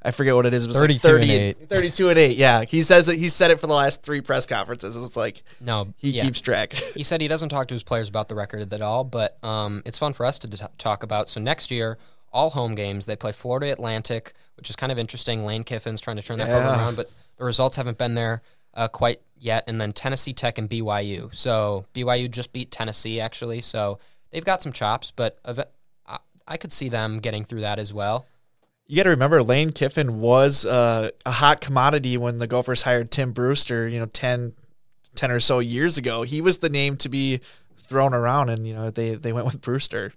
I 0.00 0.12
forget 0.12 0.34
what 0.34 0.46
it 0.46 0.54
is. 0.54 0.64
It 0.64 0.68
was 0.68 0.78
32 0.78 0.94
like 0.94 1.02
30 1.02 1.22
and 1.22 1.32
eight. 1.32 1.68
32 1.68 2.08
and 2.10 2.18
eight. 2.18 2.36
Yeah, 2.36 2.64
he 2.64 2.82
says 2.82 3.06
that 3.06 3.16
he 3.16 3.28
said 3.28 3.50
it 3.50 3.60
for 3.60 3.66
the 3.66 3.74
last 3.74 4.04
three 4.04 4.20
press 4.20 4.46
conferences. 4.46 4.96
It's 4.96 5.16
like 5.16 5.42
no, 5.60 5.92
he 5.96 6.10
yeah. 6.10 6.22
keeps 6.24 6.40
track. 6.40 6.72
He 6.94 7.04
said 7.04 7.20
he 7.20 7.28
doesn't 7.28 7.50
talk 7.50 7.68
to 7.68 7.74
his 7.74 7.82
players 7.84 8.08
about 8.08 8.28
the 8.28 8.34
record 8.34 8.72
at 8.72 8.80
all, 8.80 9.04
but 9.04 9.42
um, 9.44 9.82
it's 9.84 9.98
fun 9.98 10.12
for 10.14 10.26
us 10.26 10.38
to 10.40 10.48
t- 10.48 10.64
talk 10.78 11.02
about. 11.04 11.28
So 11.28 11.40
next 11.40 11.70
year, 11.70 11.96
all 12.32 12.50
home 12.50 12.74
games, 12.74 13.06
they 13.06 13.16
play 13.16 13.32
Florida 13.32 13.72
Atlantic, 13.72 14.32
which 14.56 14.68
is 14.70 14.76
kind 14.76 14.92
of 14.92 14.98
interesting. 14.98 15.44
Lane 15.44 15.64
Kiffin's 15.64 16.00
trying 16.00 16.16
to 16.16 16.22
turn 16.22 16.38
that 16.38 16.48
program 16.48 16.78
around, 16.78 16.96
but 16.96 17.10
the 17.36 17.44
results 17.44 17.76
haven't 17.76 17.98
been 17.98 18.14
there. 18.14 18.42
uh, 18.74 18.86
quite 18.86 19.20
yet, 19.40 19.64
and 19.66 19.80
then 19.80 19.92
Tennessee 19.92 20.32
Tech 20.32 20.58
and 20.58 20.68
BYU. 20.70 21.34
So 21.34 21.86
BYU 21.94 22.30
just 22.30 22.52
beat 22.52 22.70
Tennessee 22.70 23.18
actually, 23.20 23.60
so 23.60 23.98
they've 24.30 24.44
got 24.44 24.62
some 24.62 24.72
chops, 24.72 25.10
but 25.10 25.38
I 26.48 26.56
could 26.56 26.72
see 26.72 26.88
them 26.88 27.20
getting 27.20 27.44
through 27.44 27.60
that 27.60 27.78
as 27.78 27.92
well. 27.92 28.26
You 28.86 28.96
got 28.96 29.02
to 29.02 29.10
remember, 29.10 29.42
Lane 29.42 29.70
Kiffin 29.72 30.18
was 30.18 30.64
uh, 30.64 31.10
a 31.26 31.30
hot 31.30 31.60
commodity 31.60 32.16
when 32.16 32.38
the 32.38 32.46
Gophers 32.46 32.82
hired 32.82 33.10
Tim 33.10 33.32
Brewster. 33.32 33.86
You 33.86 34.00
know, 34.00 34.06
10, 34.06 34.54
10 35.14 35.30
or 35.30 35.40
so 35.40 35.58
years 35.58 35.98
ago, 35.98 36.22
he 36.22 36.40
was 36.40 36.58
the 36.58 36.70
name 36.70 36.96
to 36.98 37.10
be 37.10 37.40
thrown 37.76 38.14
around, 38.14 38.48
and 38.48 38.66
you 38.66 38.74
know 38.74 38.90
they 38.90 39.14
they 39.14 39.32
went 39.32 39.46
with 39.46 39.60
Brewster. 39.60 40.14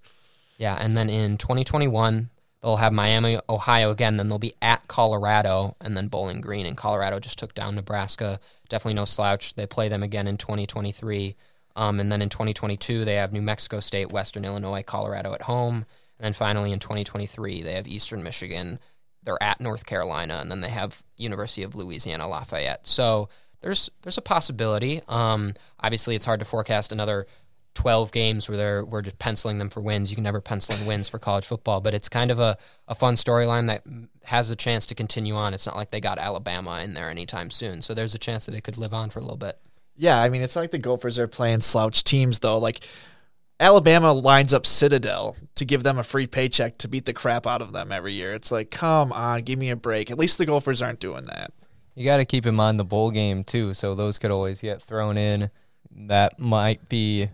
Yeah, 0.61 0.77
and 0.79 0.95
then 0.95 1.09
in 1.09 1.39
2021, 1.39 2.29
they'll 2.61 2.75
have 2.75 2.93
Miami, 2.93 3.39
Ohio 3.49 3.89
again. 3.89 4.17
Then 4.17 4.29
they'll 4.29 4.37
be 4.37 4.53
at 4.61 4.87
Colorado, 4.87 5.75
and 5.81 5.97
then 5.97 6.07
Bowling 6.07 6.39
Green. 6.39 6.67
And 6.67 6.77
Colorado 6.77 7.19
just 7.19 7.39
took 7.39 7.55
down 7.55 7.73
Nebraska. 7.73 8.39
Definitely 8.69 8.93
no 8.93 9.05
slouch. 9.05 9.55
They 9.55 9.65
play 9.65 9.89
them 9.89 10.03
again 10.03 10.27
in 10.27 10.37
2023. 10.37 11.35
Um, 11.75 11.99
and 11.99 12.11
then 12.11 12.21
in 12.21 12.29
2022, 12.29 13.05
they 13.05 13.15
have 13.15 13.33
New 13.33 13.41
Mexico 13.41 13.79
State, 13.79 14.11
Western 14.11 14.45
Illinois, 14.45 14.83
Colorado 14.83 15.33
at 15.33 15.41
home. 15.41 15.77
And 16.19 16.25
then 16.25 16.33
finally 16.33 16.71
in 16.71 16.77
2023, 16.77 17.63
they 17.63 17.73
have 17.73 17.87
Eastern 17.87 18.21
Michigan. 18.21 18.77
They're 19.23 19.41
at 19.41 19.61
North 19.61 19.87
Carolina, 19.87 20.37
and 20.41 20.51
then 20.51 20.61
they 20.61 20.69
have 20.69 21.01
University 21.17 21.63
of 21.63 21.73
Louisiana 21.73 22.27
Lafayette. 22.27 22.85
So 22.85 23.29
there's 23.61 23.89
there's 24.03 24.19
a 24.19 24.21
possibility. 24.21 25.01
Um, 25.07 25.55
obviously, 25.79 26.15
it's 26.15 26.25
hard 26.25 26.39
to 26.41 26.45
forecast 26.45 26.91
another 26.91 27.25
12 27.73 28.11
games 28.11 28.49
where 28.49 28.57
they're 28.57 28.85
we're 28.85 29.01
just 29.01 29.19
penciling 29.19 29.57
them 29.57 29.69
for 29.69 29.81
wins. 29.81 30.11
You 30.11 30.15
can 30.15 30.23
never 30.23 30.41
pencil 30.41 30.75
in 30.75 30.85
wins 30.85 31.07
for 31.07 31.19
college 31.19 31.45
football, 31.45 31.81
but 31.81 31.93
it's 31.93 32.09
kind 32.09 32.31
of 32.31 32.39
a, 32.39 32.57
a 32.87 32.95
fun 32.95 33.15
storyline 33.15 33.67
that 33.67 33.83
has 34.23 34.49
a 34.49 34.55
chance 34.55 34.85
to 34.87 34.95
continue 34.95 35.35
on. 35.35 35.53
It's 35.53 35.65
not 35.65 35.75
like 35.75 35.91
they 35.91 36.01
got 36.01 36.19
Alabama 36.19 36.81
in 36.83 36.93
there 36.93 37.09
anytime 37.09 37.49
soon. 37.49 37.81
So 37.81 37.93
there's 37.93 38.13
a 38.13 38.19
chance 38.19 38.45
that 38.45 38.55
it 38.55 38.63
could 38.63 38.77
live 38.77 38.93
on 38.93 39.09
for 39.09 39.19
a 39.19 39.21
little 39.21 39.37
bit. 39.37 39.57
Yeah, 39.95 40.21
I 40.21 40.29
mean, 40.29 40.41
it's 40.41 40.55
not 40.55 40.61
like 40.61 40.71
the 40.71 40.79
Gophers 40.79 41.19
are 41.19 41.27
playing 41.27 41.61
slouch 41.61 42.03
teams, 42.03 42.39
though. 42.39 42.57
Like, 42.57 42.81
Alabama 43.59 44.13
lines 44.13 44.53
up 44.53 44.65
Citadel 44.65 45.35
to 45.55 45.65
give 45.65 45.83
them 45.83 45.99
a 45.99 46.03
free 46.03 46.25
paycheck 46.25 46.79
to 46.79 46.87
beat 46.87 47.05
the 47.05 47.13
crap 47.13 47.45
out 47.45 47.61
of 47.61 47.71
them 47.71 47.91
every 47.91 48.13
year. 48.13 48.33
It's 48.33 48.51
like, 48.51 48.71
come 48.71 49.13
on, 49.13 49.43
give 49.43 49.59
me 49.59 49.69
a 49.69 49.75
break. 49.75 50.09
At 50.09 50.17
least 50.17 50.37
the 50.37 50.45
Gophers 50.45 50.81
aren't 50.81 50.99
doing 50.99 51.25
that. 51.25 51.53
You 51.93 52.05
got 52.05 52.17
to 52.17 52.25
keep 52.25 52.45
in 52.45 52.55
mind 52.55 52.79
the 52.79 52.85
bowl 52.85 53.11
game, 53.11 53.43
too, 53.43 53.73
so 53.73 53.93
those 53.93 54.17
could 54.17 54.31
always 54.31 54.61
get 54.61 54.81
thrown 54.81 55.17
in. 55.17 55.51
That 55.91 56.39
might 56.39 56.87
be 56.89 57.29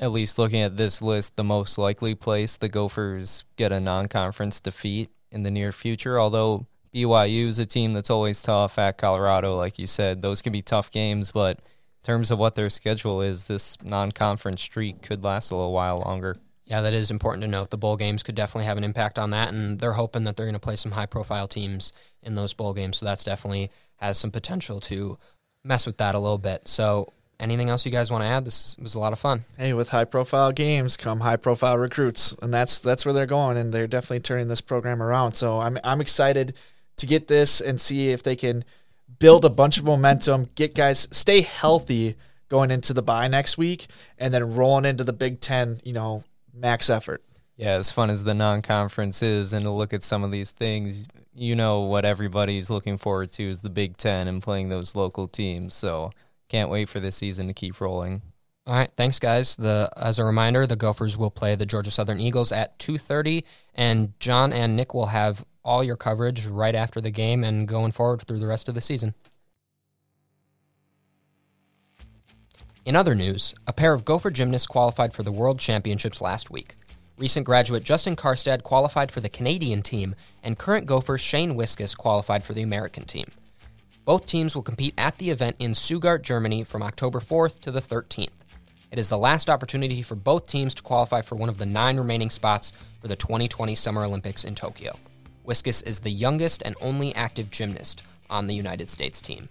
at 0.00 0.12
least 0.12 0.38
looking 0.38 0.60
at 0.60 0.76
this 0.76 1.02
list, 1.02 1.36
the 1.36 1.44
most 1.44 1.78
likely 1.78 2.14
place 2.14 2.56
the 2.56 2.68
Gophers 2.68 3.44
get 3.56 3.72
a 3.72 3.80
non 3.80 4.06
conference 4.06 4.60
defeat 4.60 5.10
in 5.30 5.42
the 5.42 5.50
near 5.50 5.72
future. 5.72 6.20
Although 6.20 6.66
BYU 6.94 7.46
is 7.46 7.58
a 7.58 7.66
team 7.66 7.92
that's 7.92 8.10
always 8.10 8.42
tough 8.42 8.78
at 8.78 8.98
Colorado, 8.98 9.56
like 9.56 9.78
you 9.78 9.86
said, 9.86 10.22
those 10.22 10.42
can 10.42 10.52
be 10.52 10.62
tough 10.62 10.90
games. 10.90 11.32
But 11.32 11.58
in 11.58 12.04
terms 12.04 12.30
of 12.30 12.38
what 12.38 12.54
their 12.54 12.70
schedule 12.70 13.20
is, 13.22 13.48
this 13.48 13.76
non 13.82 14.12
conference 14.12 14.62
streak 14.62 15.02
could 15.02 15.24
last 15.24 15.50
a 15.50 15.56
little 15.56 15.72
while 15.72 15.98
longer. 15.98 16.36
Yeah, 16.66 16.82
that 16.82 16.92
is 16.92 17.10
important 17.10 17.42
to 17.42 17.48
note. 17.48 17.70
The 17.70 17.78
bowl 17.78 17.96
games 17.96 18.22
could 18.22 18.34
definitely 18.34 18.66
have 18.66 18.76
an 18.76 18.84
impact 18.84 19.18
on 19.18 19.30
that, 19.30 19.52
and 19.52 19.78
they're 19.78 19.92
hoping 19.92 20.24
that 20.24 20.36
they're 20.36 20.46
going 20.46 20.52
to 20.52 20.60
play 20.60 20.76
some 20.76 20.92
high 20.92 21.06
profile 21.06 21.48
teams 21.48 21.92
in 22.22 22.34
those 22.34 22.52
bowl 22.52 22.74
games. 22.74 22.98
So 22.98 23.06
that's 23.06 23.24
definitely 23.24 23.70
has 23.96 24.18
some 24.18 24.30
potential 24.30 24.78
to 24.80 25.18
mess 25.64 25.86
with 25.86 25.96
that 25.96 26.14
a 26.14 26.18
little 26.18 26.38
bit. 26.38 26.68
So 26.68 27.12
anything 27.40 27.70
else 27.70 27.84
you 27.86 27.92
guys 27.92 28.10
want 28.10 28.22
to 28.22 28.28
add? 28.28 28.44
This 28.44 28.76
was 28.78 28.94
a 28.94 28.98
lot 28.98 29.12
of 29.12 29.18
fun. 29.18 29.44
Hey, 29.56 29.72
with 29.72 29.90
high 29.90 30.04
profile 30.04 30.52
games 30.52 30.96
come 30.96 31.20
high 31.20 31.36
profile 31.36 31.78
recruits, 31.78 32.34
and 32.42 32.52
that's 32.52 32.80
that's 32.80 33.04
where 33.04 33.12
they're 33.12 33.26
going, 33.26 33.56
and 33.56 33.72
they're 33.72 33.86
definitely 33.86 34.20
turning 34.20 34.48
this 34.48 34.60
program 34.60 35.02
around. 35.02 35.32
So 35.32 35.60
I'm 35.60 35.78
I'm 35.84 36.00
excited 36.00 36.54
to 36.96 37.06
get 37.06 37.28
this 37.28 37.60
and 37.60 37.80
see 37.80 38.10
if 38.10 38.22
they 38.22 38.36
can 38.36 38.64
build 39.18 39.44
a 39.44 39.50
bunch 39.50 39.78
of 39.78 39.84
momentum, 39.84 40.50
get 40.54 40.74
guys 40.74 41.08
stay 41.10 41.40
healthy 41.40 42.16
going 42.48 42.70
into 42.70 42.92
the 42.92 43.02
bye 43.02 43.28
next 43.28 43.58
week, 43.58 43.86
and 44.18 44.32
then 44.32 44.54
rolling 44.54 44.84
into 44.84 45.04
the 45.04 45.12
Big 45.12 45.40
Ten. 45.40 45.80
You 45.84 45.92
know, 45.92 46.24
max 46.52 46.90
effort. 46.90 47.22
Yeah, 47.56 47.72
as 47.72 47.90
fun 47.90 48.08
as 48.08 48.22
the 48.22 48.34
non-conference 48.34 49.20
is, 49.20 49.52
and 49.52 49.62
to 49.62 49.70
look 49.70 49.92
at 49.92 50.04
some 50.04 50.22
of 50.22 50.30
these 50.30 50.52
things, 50.52 51.08
you 51.34 51.56
know 51.56 51.80
what 51.80 52.04
everybody's 52.04 52.70
looking 52.70 52.98
forward 52.98 53.32
to 53.32 53.50
is 53.50 53.62
the 53.62 53.70
Big 53.70 53.96
Ten 53.96 54.28
and 54.28 54.40
playing 54.40 54.68
those 54.68 54.94
local 54.94 55.26
teams. 55.26 55.74
So 55.74 56.12
can't 56.48 56.70
wait 56.70 56.88
for 56.88 57.00
this 57.00 57.16
season 57.16 57.46
to 57.46 57.54
keep 57.54 57.80
rolling. 57.80 58.22
All 58.66 58.74
right, 58.74 58.90
thanks 58.96 59.18
guys. 59.18 59.56
The 59.56 59.90
as 59.96 60.18
a 60.18 60.24
reminder, 60.24 60.66
the 60.66 60.76
Gophers 60.76 61.16
will 61.16 61.30
play 61.30 61.54
the 61.54 61.64
Georgia 61.64 61.90
Southern 61.90 62.20
Eagles 62.20 62.52
at 62.52 62.78
2:30 62.78 63.44
and 63.74 64.12
John 64.20 64.52
and 64.52 64.76
Nick 64.76 64.92
will 64.92 65.06
have 65.06 65.44
all 65.64 65.82
your 65.82 65.96
coverage 65.96 66.46
right 66.46 66.74
after 66.74 67.00
the 67.00 67.10
game 67.10 67.44
and 67.44 67.66
going 67.66 67.92
forward 67.92 68.22
through 68.22 68.38
the 68.38 68.46
rest 68.46 68.68
of 68.68 68.74
the 68.74 68.80
season. 68.80 69.14
In 72.84 72.96
other 72.96 73.14
news, 73.14 73.54
a 73.66 73.72
pair 73.72 73.92
of 73.92 74.04
Gopher 74.04 74.30
gymnasts 74.30 74.66
qualified 74.66 75.12
for 75.12 75.22
the 75.22 75.32
World 75.32 75.58
Championships 75.58 76.22
last 76.22 76.50
week. 76.50 76.76
Recent 77.18 77.44
graduate 77.44 77.82
Justin 77.82 78.16
Karstad 78.16 78.62
qualified 78.62 79.10
for 79.10 79.20
the 79.20 79.28
Canadian 79.28 79.82
team, 79.82 80.14
and 80.42 80.56
current 80.56 80.86
Gopher 80.86 81.18
Shane 81.18 81.54
Wiskus 81.54 81.96
qualified 81.96 82.44
for 82.44 82.54
the 82.54 82.62
American 82.62 83.04
team. 83.04 83.26
Both 84.08 84.24
teams 84.24 84.54
will 84.54 84.62
compete 84.62 84.94
at 84.96 85.18
the 85.18 85.28
event 85.28 85.56
in 85.58 85.74
Stuttgart, 85.74 86.22
Germany 86.22 86.64
from 86.64 86.82
October 86.82 87.20
4th 87.20 87.60
to 87.60 87.70
the 87.70 87.82
13th. 87.82 88.30
It 88.90 88.98
is 88.98 89.10
the 89.10 89.18
last 89.18 89.50
opportunity 89.50 90.00
for 90.00 90.14
both 90.14 90.46
teams 90.46 90.72
to 90.72 90.82
qualify 90.82 91.20
for 91.20 91.34
one 91.34 91.50
of 91.50 91.58
the 91.58 91.66
nine 91.66 91.98
remaining 91.98 92.30
spots 92.30 92.72
for 93.02 93.08
the 93.08 93.16
2020 93.16 93.74
Summer 93.74 94.04
Olympics 94.04 94.44
in 94.44 94.54
Tokyo. 94.54 94.98
Wiskus 95.46 95.86
is 95.86 96.00
the 96.00 96.10
youngest 96.10 96.62
and 96.62 96.74
only 96.80 97.14
active 97.14 97.50
gymnast 97.50 98.02
on 98.30 98.46
the 98.46 98.54
United 98.54 98.88
States 98.88 99.20
team. 99.20 99.46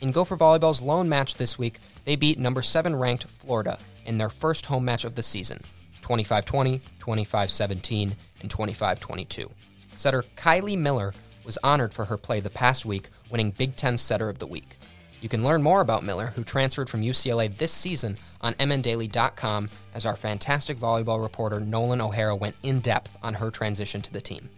In 0.00 0.10
Gopher 0.10 0.38
Volleyball's 0.38 0.80
lone 0.80 1.10
match 1.10 1.34
this 1.34 1.58
week, 1.58 1.80
they 2.06 2.16
beat 2.16 2.38
number 2.38 2.62
7 2.62 2.96
ranked 2.96 3.24
Florida 3.24 3.78
in 4.06 4.16
their 4.16 4.30
first 4.30 4.64
home 4.64 4.86
match 4.86 5.04
of 5.04 5.16
the 5.16 5.22
season 5.22 5.60
25 6.00 6.46
20, 6.46 6.80
25 6.98 7.50
17, 7.50 8.16
and 8.40 8.50
25 8.50 9.00
22. 9.00 9.50
Setter 9.96 10.24
Kylie 10.34 10.78
Miller 10.78 11.12
was 11.44 11.58
honored 11.62 11.94
for 11.94 12.04
her 12.06 12.16
play 12.16 12.40
the 12.40 12.50
past 12.50 12.84
week, 12.86 13.10
winning 13.30 13.50
Big 13.50 13.76
Ten 13.76 13.98
Setter 13.98 14.28
of 14.28 14.38
the 14.38 14.46
Week. 14.46 14.78
You 15.20 15.28
can 15.28 15.42
learn 15.42 15.62
more 15.62 15.80
about 15.80 16.04
Miller, 16.04 16.26
who 16.36 16.44
transferred 16.44 16.90
from 16.90 17.00
UCLA 17.00 17.56
this 17.56 17.72
season, 17.72 18.18
on 18.42 18.52
mndaily.com 18.54 19.70
as 19.94 20.04
our 20.04 20.16
fantastic 20.16 20.76
volleyball 20.76 21.22
reporter 21.22 21.60
Nolan 21.60 22.02
O'Hara 22.02 22.36
went 22.36 22.56
in 22.62 22.80
depth 22.80 23.16
on 23.22 23.32
her 23.32 23.50
transition 23.50 24.02
to 24.02 24.12
the 24.12 24.20
team. 24.20 24.50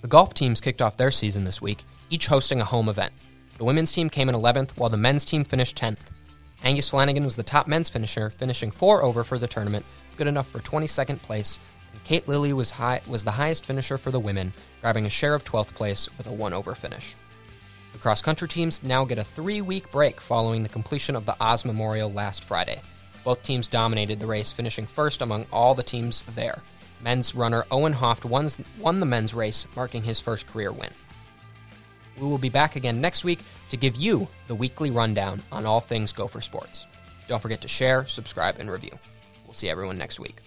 The 0.00 0.08
golf 0.08 0.32
teams 0.32 0.60
kicked 0.60 0.80
off 0.80 0.96
their 0.96 1.10
season 1.10 1.44
this 1.44 1.60
week, 1.60 1.84
each 2.08 2.28
hosting 2.28 2.60
a 2.60 2.64
home 2.64 2.88
event. 2.88 3.12
The 3.58 3.64
women's 3.64 3.92
team 3.92 4.08
came 4.08 4.28
in 4.28 4.34
11th, 4.34 4.78
while 4.78 4.88
the 4.88 4.96
men's 4.96 5.24
team 5.24 5.44
finished 5.44 5.76
10th. 5.76 5.98
Angus 6.62 6.88
Flanagan 6.88 7.24
was 7.24 7.36
the 7.36 7.42
top 7.42 7.66
men's 7.66 7.88
finisher, 7.88 8.30
finishing 8.30 8.70
four 8.70 9.02
over 9.02 9.24
for 9.24 9.38
the 9.38 9.46
tournament, 9.46 9.84
good 10.16 10.26
enough 10.26 10.48
for 10.48 10.60
22nd 10.60 11.20
place, 11.20 11.60
Kate 12.08 12.26
Lilly 12.26 12.54
was 12.54 12.70
high 12.70 13.02
was 13.06 13.22
the 13.22 13.30
highest 13.30 13.66
finisher 13.66 13.98
for 13.98 14.10
the 14.10 14.18
women, 14.18 14.54
grabbing 14.80 15.04
a 15.04 15.10
share 15.10 15.34
of 15.34 15.44
12th 15.44 15.74
place 15.74 16.08
with 16.16 16.26
a 16.26 16.32
one 16.32 16.54
over 16.54 16.74
finish. 16.74 17.16
The 17.92 17.98
cross 17.98 18.22
country 18.22 18.48
teams 18.48 18.82
now 18.82 19.04
get 19.04 19.18
a 19.18 19.22
three 19.24 19.60
week 19.60 19.90
break 19.90 20.18
following 20.18 20.62
the 20.62 20.70
completion 20.70 21.14
of 21.14 21.26
the 21.26 21.36
Oz 21.38 21.66
Memorial 21.66 22.10
last 22.10 22.44
Friday. 22.44 22.80
Both 23.24 23.42
teams 23.42 23.68
dominated 23.68 24.20
the 24.20 24.26
race, 24.26 24.52
finishing 24.52 24.86
first 24.86 25.20
among 25.20 25.44
all 25.52 25.74
the 25.74 25.82
teams 25.82 26.24
there. 26.34 26.62
Men's 27.02 27.34
runner 27.34 27.66
Owen 27.70 27.92
Hoft 27.92 28.24
won 28.24 29.00
the 29.00 29.04
men's 29.04 29.34
race, 29.34 29.66
marking 29.76 30.02
his 30.02 30.18
first 30.18 30.46
career 30.46 30.72
win. 30.72 30.90
We 32.18 32.26
will 32.26 32.38
be 32.38 32.48
back 32.48 32.74
again 32.74 33.02
next 33.02 33.22
week 33.22 33.40
to 33.68 33.76
give 33.76 33.96
you 33.96 34.28
the 34.46 34.54
weekly 34.54 34.90
rundown 34.90 35.42
on 35.52 35.66
all 35.66 35.80
things 35.80 36.12
Gopher 36.14 36.40
sports. 36.40 36.86
Don't 37.26 37.42
forget 37.42 37.60
to 37.60 37.68
share, 37.68 38.06
subscribe, 38.06 38.56
and 38.58 38.70
review. 38.70 38.98
We'll 39.44 39.54
see 39.54 39.68
everyone 39.68 39.98
next 39.98 40.18
week. 40.18 40.40